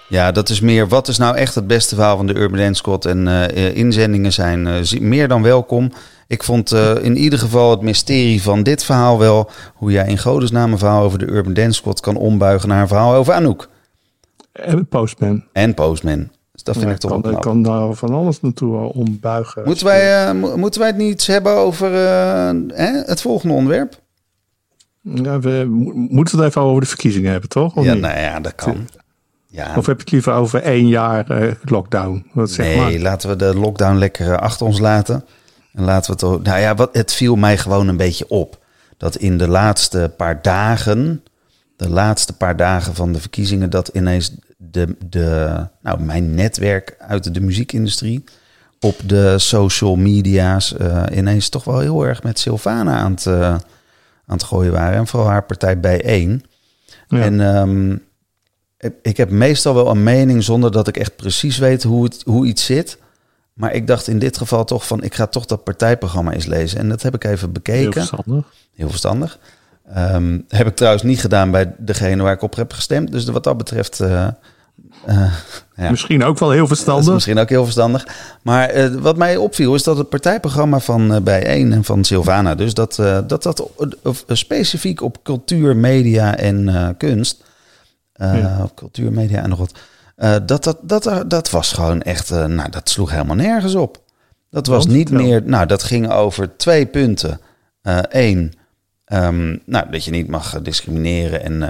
Ja, 0.08 0.32
dat 0.32 0.50
is 0.50 0.60
meer. 0.60 0.88
Wat 0.88 1.08
is 1.08 1.18
nou 1.18 1.36
echt 1.36 1.56
het 1.56 1.68
beste 1.68 1.96
verhaal 1.96 2.18
van 2.18 2.28
de 2.28 2.36
Urban 2.36 2.60
Dance 2.60 2.74
Squad? 2.74 3.06
En 3.06 3.28
uh, 3.28 3.76
inzendingen 3.76 4.34
zijn 4.34 4.68
uh, 4.68 5.00
meer 5.00 5.28
dan 5.28 5.42
welkom. 5.42 5.92
Ik 6.28 6.44
vond 6.44 6.74
uh, 6.74 7.04
in 7.04 7.18
ieder 7.18 7.40
geval 7.40 7.72
het 7.72 7.82
mysterie 7.82 8.42
van 8.42 8.64
dit 8.64 8.84
verhaal 8.84 9.20
wel... 9.20 9.50
hoe 9.74 9.92
jij 9.92 10.08
in 10.08 10.18
godesnaam 10.18 10.72
een 10.72 10.78
verhaal 10.78 11.04
over 11.04 11.20
de 11.20 11.28
Urban 11.28 11.54
Dance 11.54 11.74
Squad 11.74 12.00
kan 12.00 12.16
ombuigen... 12.16 12.70
naar 12.70 12.82
een 12.82 12.88
verhaal 12.88 13.14
over 13.14 13.34
Anouk. 13.34 13.70
En 14.52 14.88
Postman. 14.88 15.44
En 15.52 15.74
Postman. 15.74 16.30
Dus 16.64 16.74
dat 16.74 16.84
vind 16.84 16.88
ja, 16.88 16.92
ik 16.92 16.98
toch 16.98 17.32
kan, 17.32 17.40
kan 17.40 17.62
daar 17.62 17.94
van 17.94 18.14
alles 18.14 18.42
naartoe 18.42 18.94
ombuigen. 18.94 19.64
Moeten 19.66 19.86
wij, 19.86 20.34
moeten 20.34 20.80
wij 20.80 20.90
het 20.90 20.98
niet 20.98 21.28
hebben 21.28 21.56
over 21.56 21.92
het 23.06 23.22
volgende 23.22 23.54
onderwerp? 23.54 24.02
Ja, 25.02 25.40
we 25.40 25.66
moeten 26.10 26.38
het 26.38 26.48
even 26.48 26.62
over 26.62 26.82
de 26.82 26.88
verkiezingen 26.88 27.32
hebben, 27.32 27.50
toch? 27.50 27.76
Of 27.76 27.86
ja, 27.86 27.94
niet? 27.94 28.02
nou 28.02 28.20
ja, 28.20 28.40
dat 28.40 28.56
kan. 28.56 28.88
Ja. 29.48 29.78
Of 29.78 29.86
heb 29.86 29.96
je 29.96 30.04
het 30.04 30.12
liever 30.12 30.34
over 30.34 30.62
één 30.62 30.88
jaar 30.88 31.42
uh, 31.42 31.52
lockdown? 31.64 32.26
Wat 32.34 32.52
zeg 32.52 32.66
nee, 32.66 32.78
maar? 32.78 32.94
laten 32.94 33.30
we 33.30 33.36
de 33.36 33.56
lockdown 33.56 33.98
lekker 33.98 34.40
achter 34.40 34.66
ons 34.66 34.80
laten. 34.80 35.26
En 35.74 35.84
laten 35.84 36.18
we 36.18 36.28
het. 36.28 36.44
Nou 36.44 36.60
ja, 36.60 36.76
wat, 36.76 36.90
het 36.92 37.14
viel 37.14 37.36
mij 37.36 37.58
gewoon 37.58 37.88
een 37.88 37.98
beetje 37.98 38.28
op. 38.28 38.60
Dat 38.98 39.16
in 39.16 39.38
de 39.38 39.48
laatste 39.48 40.14
paar 40.18 40.42
dagen. 40.42 41.24
De 41.76 41.90
laatste 41.90 42.38
paar 42.38 42.58
dagen 42.58 42.96
van 42.96 43.12
de 43.12 43.20
verkiezingen. 43.20 43.70
Dat 43.70 43.88
ineens 43.88 44.36
de, 44.72 44.96
de, 45.10 45.68
nou, 45.82 46.02
mijn 46.02 46.36
netwerk 46.36 46.96
uit 47.00 47.34
de 47.34 47.42
muziekindustrie. 47.42 48.24
op 48.80 48.96
de 49.06 49.40
social 49.40 49.96
media's. 49.96 50.76
Uh, 50.82 51.04
ineens 51.12 51.50
toch 51.50 51.64
wel 51.64 51.80
heel 51.80 52.06
erg 52.06 52.24
met 52.24 52.40
Sylvana 52.40 52.98
aan 52.98 53.12
het, 53.12 53.28
aan 53.28 53.62
het 54.26 54.44
gooien 54.44 54.72
waren. 54.72 54.98
En 54.98 55.08
vooral 55.08 55.30
haar 55.30 55.44
partij 55.44 55.80
bijeen. 55.80 56.44
Ja. 57.08 57.20
En. 57.20 57.40
Um, 57.40 58.02
ik 59.02 59.18
heb 59.18 59.30
meestal 59.30 59.74
wel 59.74 59.90
een 59.90 60.04
mening 60.04 60.44
zonder 60.44 60.72
dat 60.72 60.88
ik 60.88 60.98
echt 60.98 61.16
precies 61.16 61.58
weet 61.58 61.84
hoe, 61.84 62.04
het, 62.04 62.22
hoe 62.26 62.46
iets 62.46 62.66
zit. 62.66 62.98
Maar 63.54 63.74
ik 63.74 63.88
dacht 63.88 64.08
in 64.08 64.20
dit 64.20 64.38
geval 64.38 64.66
toch 64.66 64.88
van, 64.88 65.04
ik 65.04 65.16
ga 65.16 65.28
toch 65.28 65.46
dat 65.46 65.64
partijprogramma 65.64 66.32
eens 66.32 66.46
lezen. 66.46 66.80
En 66.80 66.90
dat 66.90 67.02
heb 67.02 67.16
ik 67.16 67.24
even 67.24 67.52
bekeken. 67.52 67.82
Heel 67.82 67.92
verstandig. 67.92 68.54
Heel 68.76 68.90
verstandig. 68.90 69.40
Um, 69.98 70.46
heb 70.48 70.68
ik 70.68 70.76
trouwens 70.76 71.04
niet 71.04 71.20
gedaan 71.20 71.52
bij 71.52 71.76
degene 71.78 72.24
waar 72.24 72.34
ik 72.34 72.42
op 72.42 72.56
heb 72.56 72.74
gestemd. 72.74 73.12
Dus 73.12 73.26
wat 73.26 73.44
dat 73.44 73.58
betreft... 73.58 74.02
Uh, 74.02 74.28
uh, 75.08 75.34
ja. 75.76 75.90
Misschien 75.90 76.24
ook 76.24 76.40
wel 76.40 76.52
heel 76.52 76.68
verstandig. 76.68 77.14
Misschien 77.14 77.40
ook 77.40 77.50
heel 77.50 77.64
verstandig. 77.64 78.08
Maar 78.42 78.76
uh, 78.76 78.96
wat 78.96 79.18
mij 79.18 79.38
opviel 79.38 79.76
is 79.76 79.84
dat 79.84 79.98
het 79.98 80.10
partijprogramma 80.10 80.80
van 80.80 81.14
uh, 81.14 81.22
Bijeen 81.22 81.74
en 81.74 81.84
van 81.84 82.04
Silvana... 82.04 82.56
dus 82.56 82.74
dat 82.74 82.96
dat, 83.28 83.44
dat 83.44 83.66
specifiek 84.28 85.02
op 85.02 85.24
cultuur, 85.24 85.76
media 85.76 86.38
en 86.38 86.96
kunst 86.98 87.44
ja. 88.14 88.60
op 88.64 88.76
cultuur, 88.76 89.12
media 89.12 89.42
en 89.42 89.50
nog 89.50 89.60
wat. 89.60 89.80
Dat, 90.46 90.64
dat, 90.64 90.78
dat, 90.82 91.24
dat 91.28 91.50
was 91.50 91.72
gewoon 91.72 92.02
echt, 92.02 92.30
nou, 92.30 92.70
dat 92.70 92.90
sloeg 92.90 93.12
helemaal 93.12 93.36
nergens 93.36 93.76
op. 93.76 94.02
Dat 94.50 94.68
was 94.68 94.86
niet 94.86 95.10
meer, 95.10 95.42
nou, 95.46 95.66
dat 95.66 95.84
ging 95.84 96.12
over 96.12 96.58
twee 96.58 96.86
punten. 96.86 97.40
Eén, 98.10 98.54
um, 99.08 99.62
nou, 99.66 99.90
dat 99.92 100.06
je 100.06 100.12
niet 100.12 100.28
mag 100.28 100.62
discrimineren 100.62 101.44
en 101.44 101.64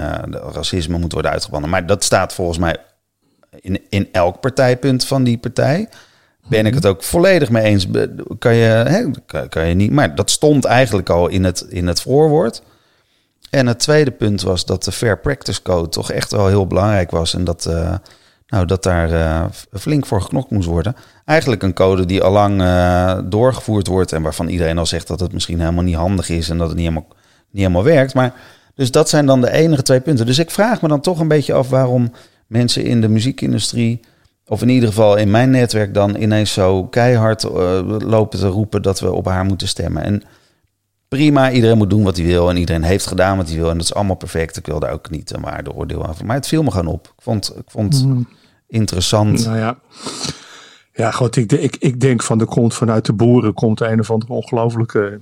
racisme 0.52 0.98
moet 0.98 1.12
worden 1.12 1.30
uitgebannen. 1.30 1.70
Maar 1.70 1.86
dat 1.86 2.04
staat 2.04 2.32
volgens 2.32 2.58
mij 2.58 2.76
in, 3.60 3.80
in 3.88 4.08
elk 4.12 4.40
partijpunt 4.40 5.06
van 5.06 5.24
die 5.24 5.38
partij. 5.38 5.88
Ben 6.48 6.66
ik 6.66 6.74
het 6.74 6.86
ook 6.86 7.02
volledig 7.02 7.50
mee 7.50 7.62
eens. 7.62 7.86
Kan 8.38 8.54
je, 8.54 8.66
hè, 8.66 9.10
kan, 9.26 9.48
kan 9.48 9.66
je 9.66 9.74
niet, 9.74 9.90
maar 9.90 10.14
dat 10.14 10.30
stond 10.30 10.64
eigenlijk 10.64 11.10
al 11.10 11.28
in 11.28 11.44
het, 11.44 11.66
in 11.68 11.86
het 11.86 12.00
voorwoord. 12.00 12.62
En 13.50 13.66
het 13.66 13.78
tweede 13.78 14.10
punt 14.10 14.42
was 14.42 14.64
dat 14.64 14.84
de 14.84 14.92
Fair 14.92 15.18
Practice 15.18 15.62
Code 15.62 15.88
toch 15.88 16.10
echt 16.10 16.32
wel 16.32 16.46
heel 16.46 16.66
belangrijk 16.66 17.10
was. 17.10 17.34
En 17.34 17.44
dat, 17.44 17.66
uh, 17.68 17.94
nou, 18.46 18.66
dat 18.66 18.82
daar 18.82 19.10
uh, 19.10 19.44
flink 19.72 20.06
voor 20.06 20.22
geknokt 20.22 20.50
moest 20.50 20.68
worden. 20.68 20.96
Eigenlijk 21.24 21.62
een 21.62 21.74
code 21.74 22.06
die 22.06 22.22
allang 22.22 22.60
uh, 22.60 23.18
doorgevoerd 23.24 23.86
wordt. 23.86 24.12
En 24.12 24.22
waarvan 24.22 24.48
iedereen 24.48 24.78
al 24.78 24.86
zegt 24.86 25.08
dat 25.08 25.20
het 25.20 25.32
misschien 25.32 25.60
helemaal 25.60 25.84
niet 25.84 25.94
handig 25.94 26.28
is. 26.28 26.48
En 26.48 26.58
dat 26.58 26.68
het 26.68 26.76
niet 26.76 26.88
helemaal, 26.88 27.08
niet 27.50 27.62
helemaal 27.62 27.84
werkt. 27.84 28.14
Maar 28.14 28.34
dus 28.74 28.90
dat 28.90 29.08
zijn 29.08 29.26
dan 29.26 29.40
de 29.40 29.50
enige 29.50 29.82
twee 29.82 30.00
punten. 30.00 30.26
Dus 30.26 30.38
ik 30.38 30.50
vraag 30.50 30.82
me 30.82 30.88
dan 30.88 31.00
toch 31.00 31.20
een 31.20 31.28
beetje 31.28 31.52
af 31.52 31.68
waarom 31.68 32.12
mensen 32.54 32.84
in 32.84 33.00
de 33.00 33.08
muziekindustrie. 33.08 34.00
Of 34.46 34.62
in 34.62 34.68
ieder 34.68 34.88
geval 34.88 35.16
in 35.16 35.30
mijn 35.30 35.50
netwerk 35.50 35.94
dan 35.94 36.16
ineens 36.16 36.52
zo 36.52 36.84
keihard 36.84 37.42
lopen 38.02 38.38
te 38.38 38.48
roepen 38.48 38.82
dat 38.82 39.00
we 39.00 39.12
op 39.12 39.26
haar 39.26 39.44
moeten 39.44 39.68
stemmen. 39.68 40.02
En 40.02 40.22
prima, 41.08 41.50
iedereen 41.50 41.76
moet 41.76 41.90
doen 41.90 42.02
wat 42.02 42.16
hij 42.16 42.26
wil 42.26 42.50
en 42.50 42.56
iedereen 42.56 42.82
heeft 42.82 43.06
gedaan 43.06 43.36
wat 43.36 43.48
hij 43.48 43.56
wil 43.56 43.70
en 43.70 43.76
dat 43.76 43.86
is 43.86 43.94
allemaal 43.94 44.16
perfect. 44.16 44.56
Ik 44.56 44.66
wil 44.66 44.80
daar 44.80 44.92
ook 44.92 45.10
niet 45.10 45.34
een 45.34 45.40
waardeoordeel 45.40 46.06
aan. 46.06 46.14
Maar 46.24 46.36
het 46.36 46.48
viel 46.48 46.62
me 46.62 46.70
gewoon 46.70 46.94
op. 46.94 47.06
Ik 47.16 47.22
vond, 47.22 47.56
ik 47.56 47.70
vond 47.70 48.04
mm. 48.04 48.28
interessant. 48.66 49.44
Nou 49.44 49.58
ja. 49.58 49.78
Ja, 50.92 51.10
goed, 51.10 51.36
ik, 51.36 51.52
ik, 51.52 51.76
ik 51.76 52.00
denk 52.00 52.22
van 52.22 52.40
er 52.40 52.46
komt 52.46 52.74
vanuit 52.74 53.06
de 53.06 53.12
boeren 53.12 53.54
komt 53.54 53.80
een 53.80 54.00
of 54.00 54.10
andere 54.10 54.32
ongelofelijke 54.32 55.18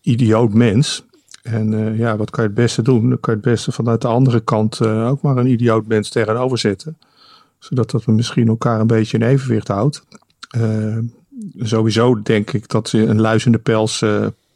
idioot 0.00 0.54
mens. 0.54 1.04
En 1.42 1.72
uh, 1.72 1.98
ja, 1.98 2.16
wat 2.16 2.30
kan 2.30 2.42
je 2.42 2.50
het 2.50 2.58
beste 2.58 2.82
doen? 2.82 3.08
Dan 3.08 3.20
kan 3.20 3.34
je 3.34 3.40
het 3.40 3.50
beste 3.50 3.72
vanuit 3.72 4.00
de 4.00 4.08
andere 4.08 4.40
kant 4.40 4.80
uh, 4.80 5.08
ook 5.08 5.22
maar 5.22 5.36
een 5.36 5.50
idioot 5.50 5.86
mens 5.86 6.08
tegenover 6.08 6.58
zetten. 6.58 6.98
Zodat 7.58 7.90
dat 7.90 8.04
we 8.04 8.12
misschien 8.12 8.48
elkaar 8.48 8.80
een 8.80 8.86
beetje 8.86 9.18
in 9.18 9.26
evenwicht 9.26 9.68
houdt. 9.68 10.02
Uh, 10.56 10.98
sowieso 11.58 12.22
denk 12.22 12.52
ik 12.52 12.68
dat 12.68 12.92
een 12.92 13.20
luizende 13.20 13.58
pels 13.58 14.04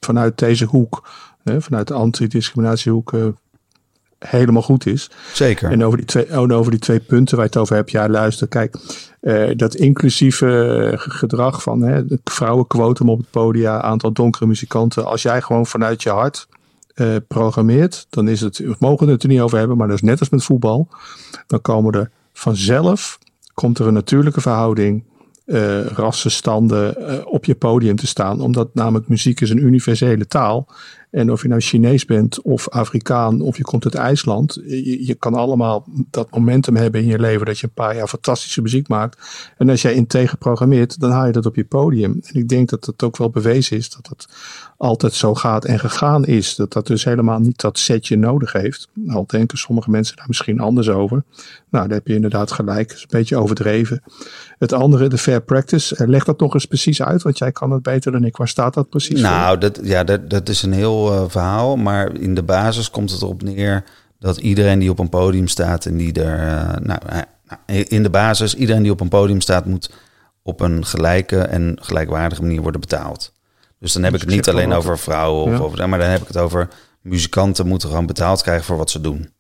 vanuit 0.01 0.39
deze 0.39 0.65
hoek, 0.65 1.09
vanuit 1.45 1.89
de 1.89 1.95
antidiscriminatiehoek, 1.95 3.13
helemaal 4.19 4.63
goed 4.63 4.87
is. 4.87 5.11
Zeker. 5.33 5.71
En 5.71 5.85
over 5.85 5.99
die 5.99 6.07
twee, 6.07 6.27
en 6.27 6.53
over 6.53 6.71
die 6.71 6.81
twee 6.81 7.01
punten 7.01 7.37
waar 7.37 7.45
je 7.45 7.51
het 7.51 7.61
over 7.61 7.77
hebt, 7.77 7.91
ja, 7.91 8.09
luister, 8.09 8.49
kijk, 8.49 8.77
dat 9.57 9.75
inclusieve 9.75 10.93
gedrag 10.97 11.63
van 11.63 11.83
hè, 11.83 12.03
vrouwenquotum 12.25 13.09
op 13.09 13.19
het 13.19 13.31
podium, 13.31 13.73
aantal 13.73 14.13
donkere 14.13 14.47
muzikanten, 14.47 15.07
als 15.07 15.23
jij 15.23 15.43
gewoon 15.43 15.67
vanuit 15.67 16.03
je 16.03 16.11
hart 16.11 16.49
uh, 16.97 17.17
programmeert, 17.29 18.07
dan 18.11 18.29
is 18.29 18.41
het, 18.41 18.59
we 18.59 18.77
mogen 18.79 19.09
het 19.09 19.23
er 19.23 19.29
niet 19.29 19.41
over 19.41 19.59
hebben, 19.59 19.77
maar 19.77 19.89
dat 19.89 19.97
is 19.97 20.03
net 20.03 20.21
als 20.21 20.29
met 20.29 20.45
voetbal, 20.45 20.89
dan 21.47 21.61
komen 21.61 21.95
er 21.95 22.11
vanzelf, 22.33 23.19
komt 23.55 23.79
er 23.79 23.87
een 23.87 23.93
natuurlijke 23.93 24.41
verhouding 24.41 25.05
uh, 25.47 25.87
rassenstanden 25.87 26.95
uh, 26.99 27.15
op 27.25 27.45
je 27.45 27.55
podium 27.55 27.97
te 27.97 28.07
staan. 28.07 28.41
Omdat 28.41 28.75
namelijk 28.75 29.09
muziek 29.09 29.41
is 29.41 29.51
een 29.51 29.65
universele 29.65 30.27
taal. 30.27 30.69
En 31.11 31.33
of 31.33 31.43
je 31.43 31.49
nou 31.49 31.61
Chinees 31.61 32.05
bent 32.05 32.43
of 32.43 32.69
Afrikaan 32.69 33.41
of 33.41 33.57
je 33.57 33.63
komt 33.63 33.85
uit 33.85 33.95
IJsland. 33.95 34.61
Je, 34.65 35.17
kan 35.19 35.35
allemaal 35.35 35.87
dat 36.11 36.31
momentum 36.31 36.77
hebben 36.77 37.01
in 37.01 37.07
je 37.07 37.19
leven 37.19 37.47
dat 37.47 37.59
je 37.59 37.67
een 37.67 37.73
paar 37.73 37.97
jaar 37.97 38.09
fantastische 38.09 38.63
muziek 38.63 38.89
maakt. 38.89 39.19
En 39.57 39.71
als 39.71 39.83
jij 39.83 39.95
integer 39.95 40.39
programmeert, 40.39 41.01
dan 41.01 41.11
haal 41.11 41.27
je 41.27 41.33
dat 41.33 41.47
op 41.47 41.57
je 41.57 41.65
podium. 41.65 42.21
En 42.23 42.35
ik 42.35 42.49
denk 42.49 42.69
dat 42.69 42.87
het 42.87 43.03
ook 43.03 43.17
wel 43.17 43.31
bewezen 43.31 43.77
is 43.77 43.91
dat 43.91 44.09
het 44.09 44.29
altijd 44.77 45.13
zo 45.13 45.35
gaat 45.35 45.65
en 45.65 45.79
gegaan 45.79 46.25
is. 46.25 46.55
Dat 46.55 46.73
dat 46.73 46.87
dus 46.87 47.05
helemaal 47.05 47.39
niet 47.39 47.61
dat 47.61 47.79
setje 47.79 48.17
nodig 48.17 48.53
heeft. 48.53 48.89
Al 49.09 49.25
denken 49.27 49.59
sommige 49.59 49.91
mensen 49.91 50.17
daar 50.17 50.27
misschien 50.29 50.61
anders 50.61 50.89
over. 50.89 51.23
Nou, 51.71 51.89
daar 51.89 51.97
heb 51.97 52.07
je 52.07 52.15
inderdaad 52.15 52.53
gelijk. 52.53 52.93
Is 52.93 53.01
een 53.01 53.07
beetje 53.11 53.37
overdreven. 53.37 54.03
Het 54.59 54.73
andere, 54.73 55.09
de 55.09 55.19
fair 55.19 55.43
practice. 55.43 55.97
Eh, 55.97 56.09
leg 56.09 56.25
dat 56.25 56.41
nog 56.41 56.55
eens 56.55 56.67
precies 56.67 57.03
uit, 57.03 57.23
want 57.23 57.39
jij 57.39 57.53
kan 57.53 57.71
het 57.71 57.83
beter 57.83 58.13
dan 58.13 58.25
ik. 58.25 58.37
Waar 58.37 58.49
staat 58.49 58.75
dat 58.75 58.89
precies 58.89 59.21
Nou, 59.21 59.59
dat, 59.59 59.81
ja, 59.83 60.05
dat, 60.05 60.31
dat 60.31 60.49
is 60.49 60.63
een 60.63 60.73
heel 60.73 61.13
uh, 61.13 61.25
verhaal. 61.29 61.77
Maar 61.77 62.15
in 62.15 62.35
de 62.35 62.43
basis 62.43 62.91
komt 62.91 63.11
het 63.11 63.23
erop 63.23 63.43
neer 63.43 63.85
dat 64.19 64.37
iedereen 64.37 64.79
die 64.79 64.91
op 64.91 64.99
een 64.99 65.09
podium 65.09 65.49
staat 65.49 65.87
en 65.87 65.97
die 65.97 66.13
er... 66.13 66.39
Uh, 66.39 66.77
nou, 66.83 67.01
in 67.67 68.03
de 68.03 68.11
basis, 68.11 68.55
iedereen 68.55 68.83
die 68.83 68.93
op 68.93 69.01
een 69.01 69.09
podium 69.09 69.41
staat 69.41 69.67
moet 69.67 69.91
op 70.43 70.61
een 70.61 70.85
gelijke 70.85 71.41
en 71.41 71.79
gelijkwaardige 71.81 72.43
manier 72.43 72.63
worden 72.63 72.81
betaald. 72.81 73.33
Dus 73.79 73.93
dan 73.93 74.03
heb 74.03 74.15
ik 74.15 74.21
het 74.21 74.29
niet 74.29 74.49
alleen 74.49 74.73
over 74.73 74.99
vrouwen, 74.99 75.45
of 75.45 75.51
ja. 75.51 75.59
over, 75.59 75.89
maar 75.89 75.99
dan 75.99 76.09
heb 76.09 76.21
ik 76.21 76.29
het 76.29 76.37
over 76.37 76.69
muzikanten 77.01 77.67
moeten 77.67 77.89
gewoon 77.89 78.07
betaald 78.07 78.43
krijgen 78.43 78.65
voor 78.65 78.77
wat 78.77 78.91
ze 78.91 79.01
doen. 79.01 79.35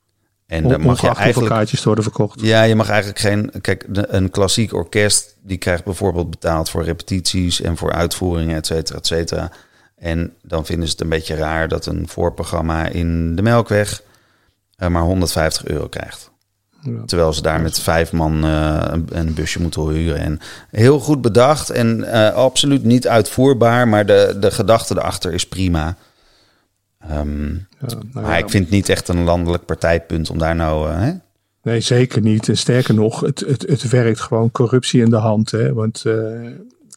En 0.47 0.69
dan 0.69 0.81
mag 0.81 1.01
je 1.01 1.09
eigenlijk 1.09 1.53
kaartjes 1.53 1.85
worden 1.85 2.05
verkocht. 2.05 2.41
Ja, 2.41 2.63
je 2.63 2.75
mag 2.75 2.89
eigenlijk 2.89 3.19
geen. 3.19 3.53
Kijk, 3.61 3.85
een 3.89 4.31
klassiek 4.31 4.73
orkest 4.73 5.37
die 5.43 5.59
krijgt 5.59 5.85
bijvoorbeeld 5.85 6.31
betaald 6.31 6.71
voor 6.71 6.85
repetities 6.85 7.61
en 7.61 7.77
voor 7.77 7.93
uitvoeringen, 7.93 8.57
et 8.57 8.67
cetera, 8.67 8.99
et 8.99 9.07
cetera. 9.07 9.51
En 9.97 10.33
dan 10.43 10.67
vinden 10.67 10.87
ze 10.87 10.93
het 10.93 11.03
een 11.03 11.09
beetje 11.09 11.35
raar 11.35 11.69
dat 11.69 11.87
een 11.87 12.09
voorprogramma 12.09 12.87
in 12.87 13.37
de 13.37 13.43
Melkweg 13.43 14.03
uh, 14.79 14.89
maar 14.89 15.03
150 15.03 15.67
euro 15.67 15.89
krijgt. 15.89 16.31
Ja. 16.91 17.05
Terwijl 17.07 17.33
ze 17.33 17.43
daar 17.43 17.61
met 17.61 17.81
vijf 17.81 18.13
man 18.13 18.45
uh, 18.45 18.93
een, 19.09 19.35
busje 19.35 19.61
moeten 19.61 19.89
huren. 19.89 20.19
En 20.19 20.39
heel 20.71 20.99
goed 20.99 21.23
bedacht 21.23 21.71
en 21.71 21.99
uh, 21.99 22.33
absoluut 22.33 22.85
niet 22.85 23.09
uitvoerbaar, 23.09 23.89
maar 23.89 24.07
de, 24.07 24.37
de 24.41 24.51
gedachte 24.51 24.95
erachter 24.95 25.33
is 25.33 25.47
prima. 25.47 25.97
Um, 27.13 27.67
ja, 27.81 27.87
nou 28.13 28.27
maar 28.27 28.39
ik 28.39 28.51
vind 28.51 28.65
het 28.65 28.73
niet 28.73 28.89
echt 28.89 29.09
een 29.09 29.25
landelijk 29.25 29.65
partijpunt 29.65 30.31
om 30.31 30.39
daar 30.39 30.57
nou. 30.57 30.91
Uh, 30.91 31.01
hè? 31.01 31.13
Nee, 31.63 31.81
zeker 31.81 32.23
niet. 32.23 32.49
En 32.49 32.57
sterker 32.57 32.95
nog, 32.95 33.21
het, 33.21 33.41
het, 33.41 33.63
het 33.69 33.89
werkt 33.89 34.21
gewoon 34.21 34.51
corruptie 34.51 35.03
in 35.03 35.11
de 35.11 35.17
hand. 35.17 35.51
Hè? 35.51 35.73
Want 35.73 36.05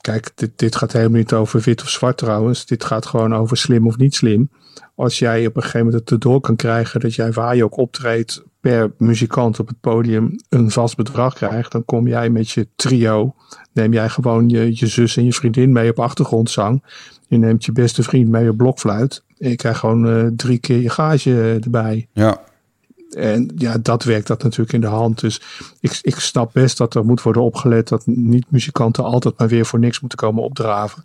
kijk, 0.01 0.31
dit, 0.36 0.51
dit 0.55 0.75
gaat 0.75 0.91
helemaal 0.91 1.17
niet 1.17 1.34
over 1.34 1.62
wit 1.62 1.81
of 1.81 1.89
zwart 1.89 2.17
trouwens. 2.17 2.65
Dit 2.65 2.84
gaat 2.84 3.05
gewoon 3.05 3.36
over 3.36 3.58
slim 3.58 3.88
of 3.88 3.98
niet 3.98 4.15
slim. 4.15 4.50
Als 4.96 5.19
jij 5.19 5.46
op 5.46 5.55
een 5.55 5.62
gegeven 5.62 5.86
moment 5.86 6.03
het 6.03 6.12
erdoor 6.12 6.41
kan 6.41 6.55
krijgen 6.55 7.00
dat 7.00 7.15
jij 7.15 7.31
waar 7.31 7.55
je 7.55 7.63
ook 7.63 7.77
optreedt 7.77 8.43
per 8.60 8.92
muzikant 8.98 9.60
op 9.60 9.68
het 9.68 9.80
podium 9.80 10.36
een 10.50 10.72
vast 10.72 10.96
bedrag 10.96 11.34
krijgt, 11.34 11.72
dan 11.72 11.86
kom 11.86 12.08
jij 12.08 12.30
met 12.30 12.50
je 12.50 12.68
trio, 12.75 13.36
neem 13.74 13.94
jij 13.94 14.10
gewoon 14.10 14.50
je, 14.50 14.78
je 14.80 14.88
zus 14.88 15.18
en 15.18 15.25
je 15.25 15.34
vriendin 15.34 15.72
mee 15.72 15.89
op 15.89 16.00
achtergrondzang. 16.00 16.84
Je 17.28 17.38
neemt 17.38 17.66
je 17.66 17.72
beste 17.72 18.04
vriend 18.04 18.30
mee 18.30 18.50
op 18.50 18.58
blokfluit. 18.58 19.24
En 19.38 19.50
je 19.50 19.56
krijgt 19.56 19.80
gewoon 19.80 20.08
uh, 20.08 20.28
drie 20.36 20.58
keer 20.58 20.82
je 20.82 20.89
gage 20.89 21.60
erbij. 21.63 22.08
Ja. 22.13 22.42
En 23.10 23.51
ja, 23.56 23.78
dat 23.82 24.04
werkt 24.04 24.28
dat 24.28 24.44
natuurlijk 24.44 24.74
in 24.74 24.82
de 24.82 24.88
hand. 24.88 25.20
Dus 25.20 25.42
ik, 25.80 26.00
ik 26.01 26.16
snap 26.16 26.54
best 26.54 26.78
dat 26.78 26.96
er 26.96 27.06
moet 27.06 27.22
worden 27.22 27.42
opgelet 27.42 27.88
dat 27.88 28.06
niet-muzikanten 28.06 29.04
altijd 29.04 29.38
maar 29.38 29.48
weer 29.48 29.66
voor 29.66 29.80
niks 29.80 30.00
moeten 30.00 30.18
komen 30.18 30.44
opdraven. 30.44 31.04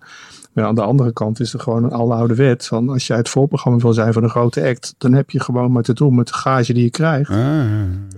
Maar 0.55 0.65
aan 0.65 0.75
de 0.75 0.83
andere 0.83 1.13
kant 1.13 1.41
is 1.41 1.53
er 1.53 1.61
gewoon 1.61 1.85
een 1.85 1.93
aloude 1.93 2.35
wet. 2.35 2.67
Van 2.67 2.89
als 2.89 3.07
jij 3.07 3.17
het 3.17 3.29
voorprogramma 3.29 3.79
wil 3.79 3.93
zijn 3.93 4.13
van 4.13 4.23
een 4.23 4.31
grote 4.31 4.63
act, 4.63 4.95
dan 4.99 5.13
heb 5.13 5.31
je 5.31 5.41
gewoon 5.41 5.73
maar 5.73 5.83
te 5.83 5.93
doen 5.93 6.15
met 6.15 6.27
de 6.27 6.35
gage 6.35 6.73
die 6.73 6.83
je 6.83 6.91
krijgt. 6.91 7.31
Ah, 7.31 7.37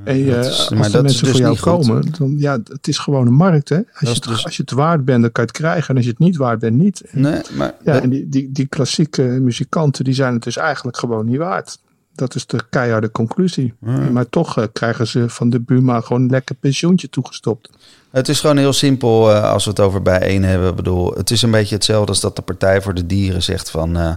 en 0.05 0.17
je, 0.17 0.37
is, 0.37 0.47
als 0.47 0.69
de 0.69 1.03
mensen 1.03 1.03
dus 1.25 1.31
voor 1.31 1.41
jou 1.41 1.59
komen, 1.59 2.05
dan 2.19 2.35
ja, 2.39 2.59
het 2.65 2.89
is 2.89 2.99
gewoon 2.99 3.27
een 3.27 3.35
markt. 3.35 3.69
Hè? 3.69 3.77
Als, 3.77 3.85
je 4.01 4.09
het, 4.09 4.23
dus... 4.23 4.45
als 4.45 4.57
je 4.57 4.63
het 4.63 4.71
waard 4.71 5.05
bent, 5.05 5.23
dan 5.23 5.33
kan 5.33 5.45
je 5.45 5.51
het 5.51 5.59
krijgen. 5.59 5.89
En 5.89 5.97
als 5.97 6.05
je 6.05 6.11
het 6.11 6.21
niet 6.21 6.37
waard 6.37 6.59
bent, 6.59 6.77
niet. 6.77 7.03
Nee, 7.13 7.41
maar 7.57 7.75
ja, 7.85 8.01
en 8.01 8.11
die, 8.11 8.29
die, 8.29 8.53
die 8.53 8.67
klassieke 8.67 9.23
muzikanten, 9.23 10.05
die 10.05 10.15
zijn 10.15 10.33
het 10.35 10.43
dus 10.43 10.57
eigenlijk 10.57 10.97
gewoon 10.97 11.27
niet 11.27 11.39
waard. 11.39 11.79
Dat 12.17 12.35
is 12.35 12.47
de 12.47 12.61
keiharde 12.71 13.11
conclusie. 13.11 13.75
Maar 14.11 14.29
toch 14.29 14.59
uh, 14.59 14.65
krijgen 14.73 15.07
ze 15.07 15.29
van 15.29 15.51
de 15.51 15.61
Buma 15.61 16.01
gewoon 16.01 16.23
een 16.23 16.31
lekker 16.31 16.55
pensioentje 16.55 17.09
toegestopt. 17.09 17.71
Het 18.11 18.29
is 18.29 18.41
gewoon 18.41 18.57
heel 18.57 18.73
simpel 18.73 19.31
uh, 19.31 19.53
als 19.53 19.65
we 19.65 19.71
het 19.71 19.81
over 19.81 20.03
bijeen 20.03 20.45
hebben. 20.45 20.69
Ik 20.69 20.77
bedoel, 20.77 21.15
het 21.15 21.31
is 21.31 21.43
een 21.43 21.51
beetje 21.51 21.75
hetzelfde 21.75 22.09
als 22.09 22.21
dat 22.21 22.37
de 22.37 22.43
Partij 22.43 22.83
voor 22.83 22.95
de 22.95 23.07
Dieren 23.07 23.43
zegt 23.43 23.71
van... 23.71 23.97
Uh, 23.97 24.13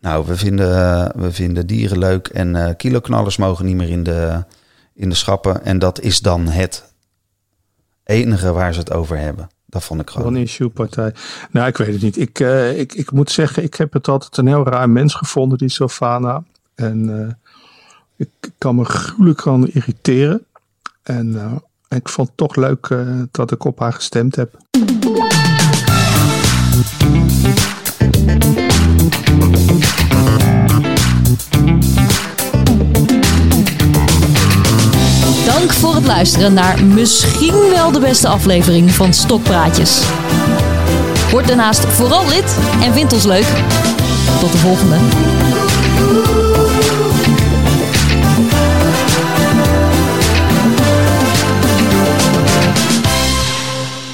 nou, 0.00 0.26
we 0.26 0.36
vinden, 0.36 1.12
we 1.20 1.32
vinden 1.32 1.66
dieren 1.66 1.98
leuk 1.98 2.28
en 2.28 2.76
kiloknallers 2.76 3.36
mogen 3.36 3.64
niet 3.64 3.76
meer 3.76 3.88
in 3.88 4.02
de, 4.02 4.44
in 4.94 5.08
de 5.08 5.14
schappen. 5.14 5.64
En 5.64 5.78
dat 5.78 6.00
is 6.00 6.20
dan 6.20 6.46
het 6.46 6.92
enige 8.04 8.52
waar 8.52 8.72
ze 8.72 8.78
het 8.78 8.92
over 8.92 9.18
hebben. 9.18 9.48
Dat 9.66 9.84
vond 9.84 10.00
ik 10.00 10.10
gewoon. 10.10 10.34
Een 10.34 10.42
issue-partij. 10.42 11.14
Nou, 11.50 11.68
ik 11.68 11.76
weet 11.76 11.92
het 11.92 12.02
niet. 12.02 12.18
Ik, 12.18 12.38
ik, 12.76 12.94
ik 12.94 13.12
moet 13.12 13.30
zeggen, 13.30 13.62
ik 13.62 13.74
heb 13.74 13.92
het 13.92 14.08
altijd 14.08 14.36
een 14.36 14.46
heel 14.46 14.64
raar 14.64 14.90
mens 14.90 15.14
gevonden, 15.14 15.58
die 15.58 15.68
Sofana. 15.68 16.42
En 16.78 17.38
ik 18.16 18.28
kan 18.58 18.74
me 18.74 18.84
gruwelijk 18.84 19.38
kan 19.38 19.68
irriteren. 19.68 20.46
En 21.02 21.60
ik 21.88 22.08
vond 22.08 22.28
het 22.28 22.36
toch 22.36 22.56
leuk 22.56 22.88
uh, 22.88 23.22
dat 23.30 23.52
ik 23.52 23.64
op 23.64 23.78
haar 23.78 23.92
gestemd 23.92 24.36
heb. 24.36 24.56
Dank 35.46 35.72
voor 35.72 35.94
het 35.94 36.06
luisteren 36.06 36.54
naar 36.54 36.84
misschien 36.84 37.70
wel 37.70 37.92
de 37.92 38.00
beste 38.00 38.28
aflevering 38.28 38.90
van 38.90 39.14
Stokpraatjes. 39.14 40.02
Word 41.30 41.46
daarnaast 41.46 41.84
vooral 41.84 42.28
lid 42.28 42.58
en 42.82 42.92
vind 42.92 43.12
ons 43.12 43.24
leuk. 43.24 43.46
Tot 44.40 44.52
de 44.52 44.58
volgende. 44.58 44.96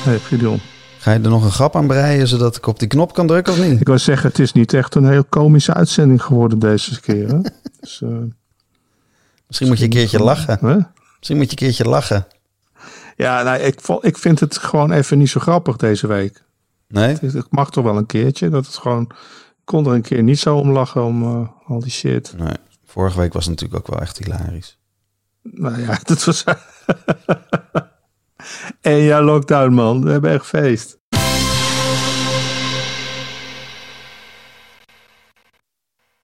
Gideon. 0.04 0.60
Ga 0.98 1.12
je 1.12 1.18
er 1.18 1.30
nog 1.30 1.44
een 1.44 1.50
grap 1.50 1.76
aan 1.76 1.86
breien 1.86 2.28
zodat 2.28 2.56
ik 2.56 2.66
op 2.66 2.78
die 2.78 2.88
knop 2.88 3.14
kan 3.14 3.26
drukken 3.26 3.52
of 3.52 3.58
niet? 3.58 3.80
Ik 3.80 3.86
wil 3.86 3.98
zeggen, 3.98 4.28
het 4.28 4.38
is 4.38 4.52
niet 4.52 4.74
echt 4.74 4.94
een 4.94 5.08
heel 5.08 5.24
komische 5.24 5.74
uitzending 5.74 6.22
geworden 6.22 6.58
deze 6.58 7.00
keer. 7.00 7.28
Hè? 7.28 7.38
dus, 7.80 8.00
uh, 8.00 8.10
misschien 9.46 9.68
moet 9.68 9.78
je 9.78 9.84
een 9.84 9.90
keertje 9.90 10.22
lachen. 10.22 10.58
Hè? 10.60 10.76
Misschien 11.18 11.36
moet 11.36 11.44
je 11.44 11.50
een 11.50 11.66
keertje 11.66 11.84
lachen. 11.84 12.26
Ja, 13.16 13.42
nou, 13.42 13.60
ik, 13.60 13.80
ik 14.00 14.18
vind 14.18 14.40
het 14.40 14.58
gewoon 14.58 14.92
even 14.92 15.18
niet 15.18 15.30
zo 15.30 15.40
grappig 15.40 15.76
deze 15.76 16.06
week. 16.06 16.44
Nee? 16.88 17.16
Het, 17.20 17.46
mag 17.50 17.70
toch 17.70 17.84
wel 17.84 17.96
een 17.96 18.06
keertje. 18.06 18.48
Dat 18.48 18.66
het 18.66 18.76
gewoon, 18.76 19.02
ik 19.02 19.64
kon 19.64 19.86
er 19.86 19.92
een 19.92 20.02
keer 20.02 20.22
niet 20.22 20.38
zo 20.38 20.56
om 20.56 20.70
lachen 20.70 21.04
om 21.04 21.22
uh, 21.22 21.48
al 21.66 21.80
die 21.80 21.90
shit. 21.90 22.34
Nee, 22.36 22.56
vorige 22.84 23.18
week 23.18 23.32
was 23.32 23.46
het 23.46 23.60
natuurlijk 23.60 23.80
ook 23.80 23.94
wel 23.94 24.02
echt 24.02 24.18
hilarisch. 24.18 24.78
Nou 25.42 25.80
ja, 25.80 25.98
dat 26.04 26.24
was... 26.24 26.44
En 28.80 28.96
ja, 28.96 29.22
lockdown 29.22 29.72
man, 29.72 30.04
we 30.04 30.10
hebben 30.10 30.30
echt 30.30 30.46
feest. 30.46 30.98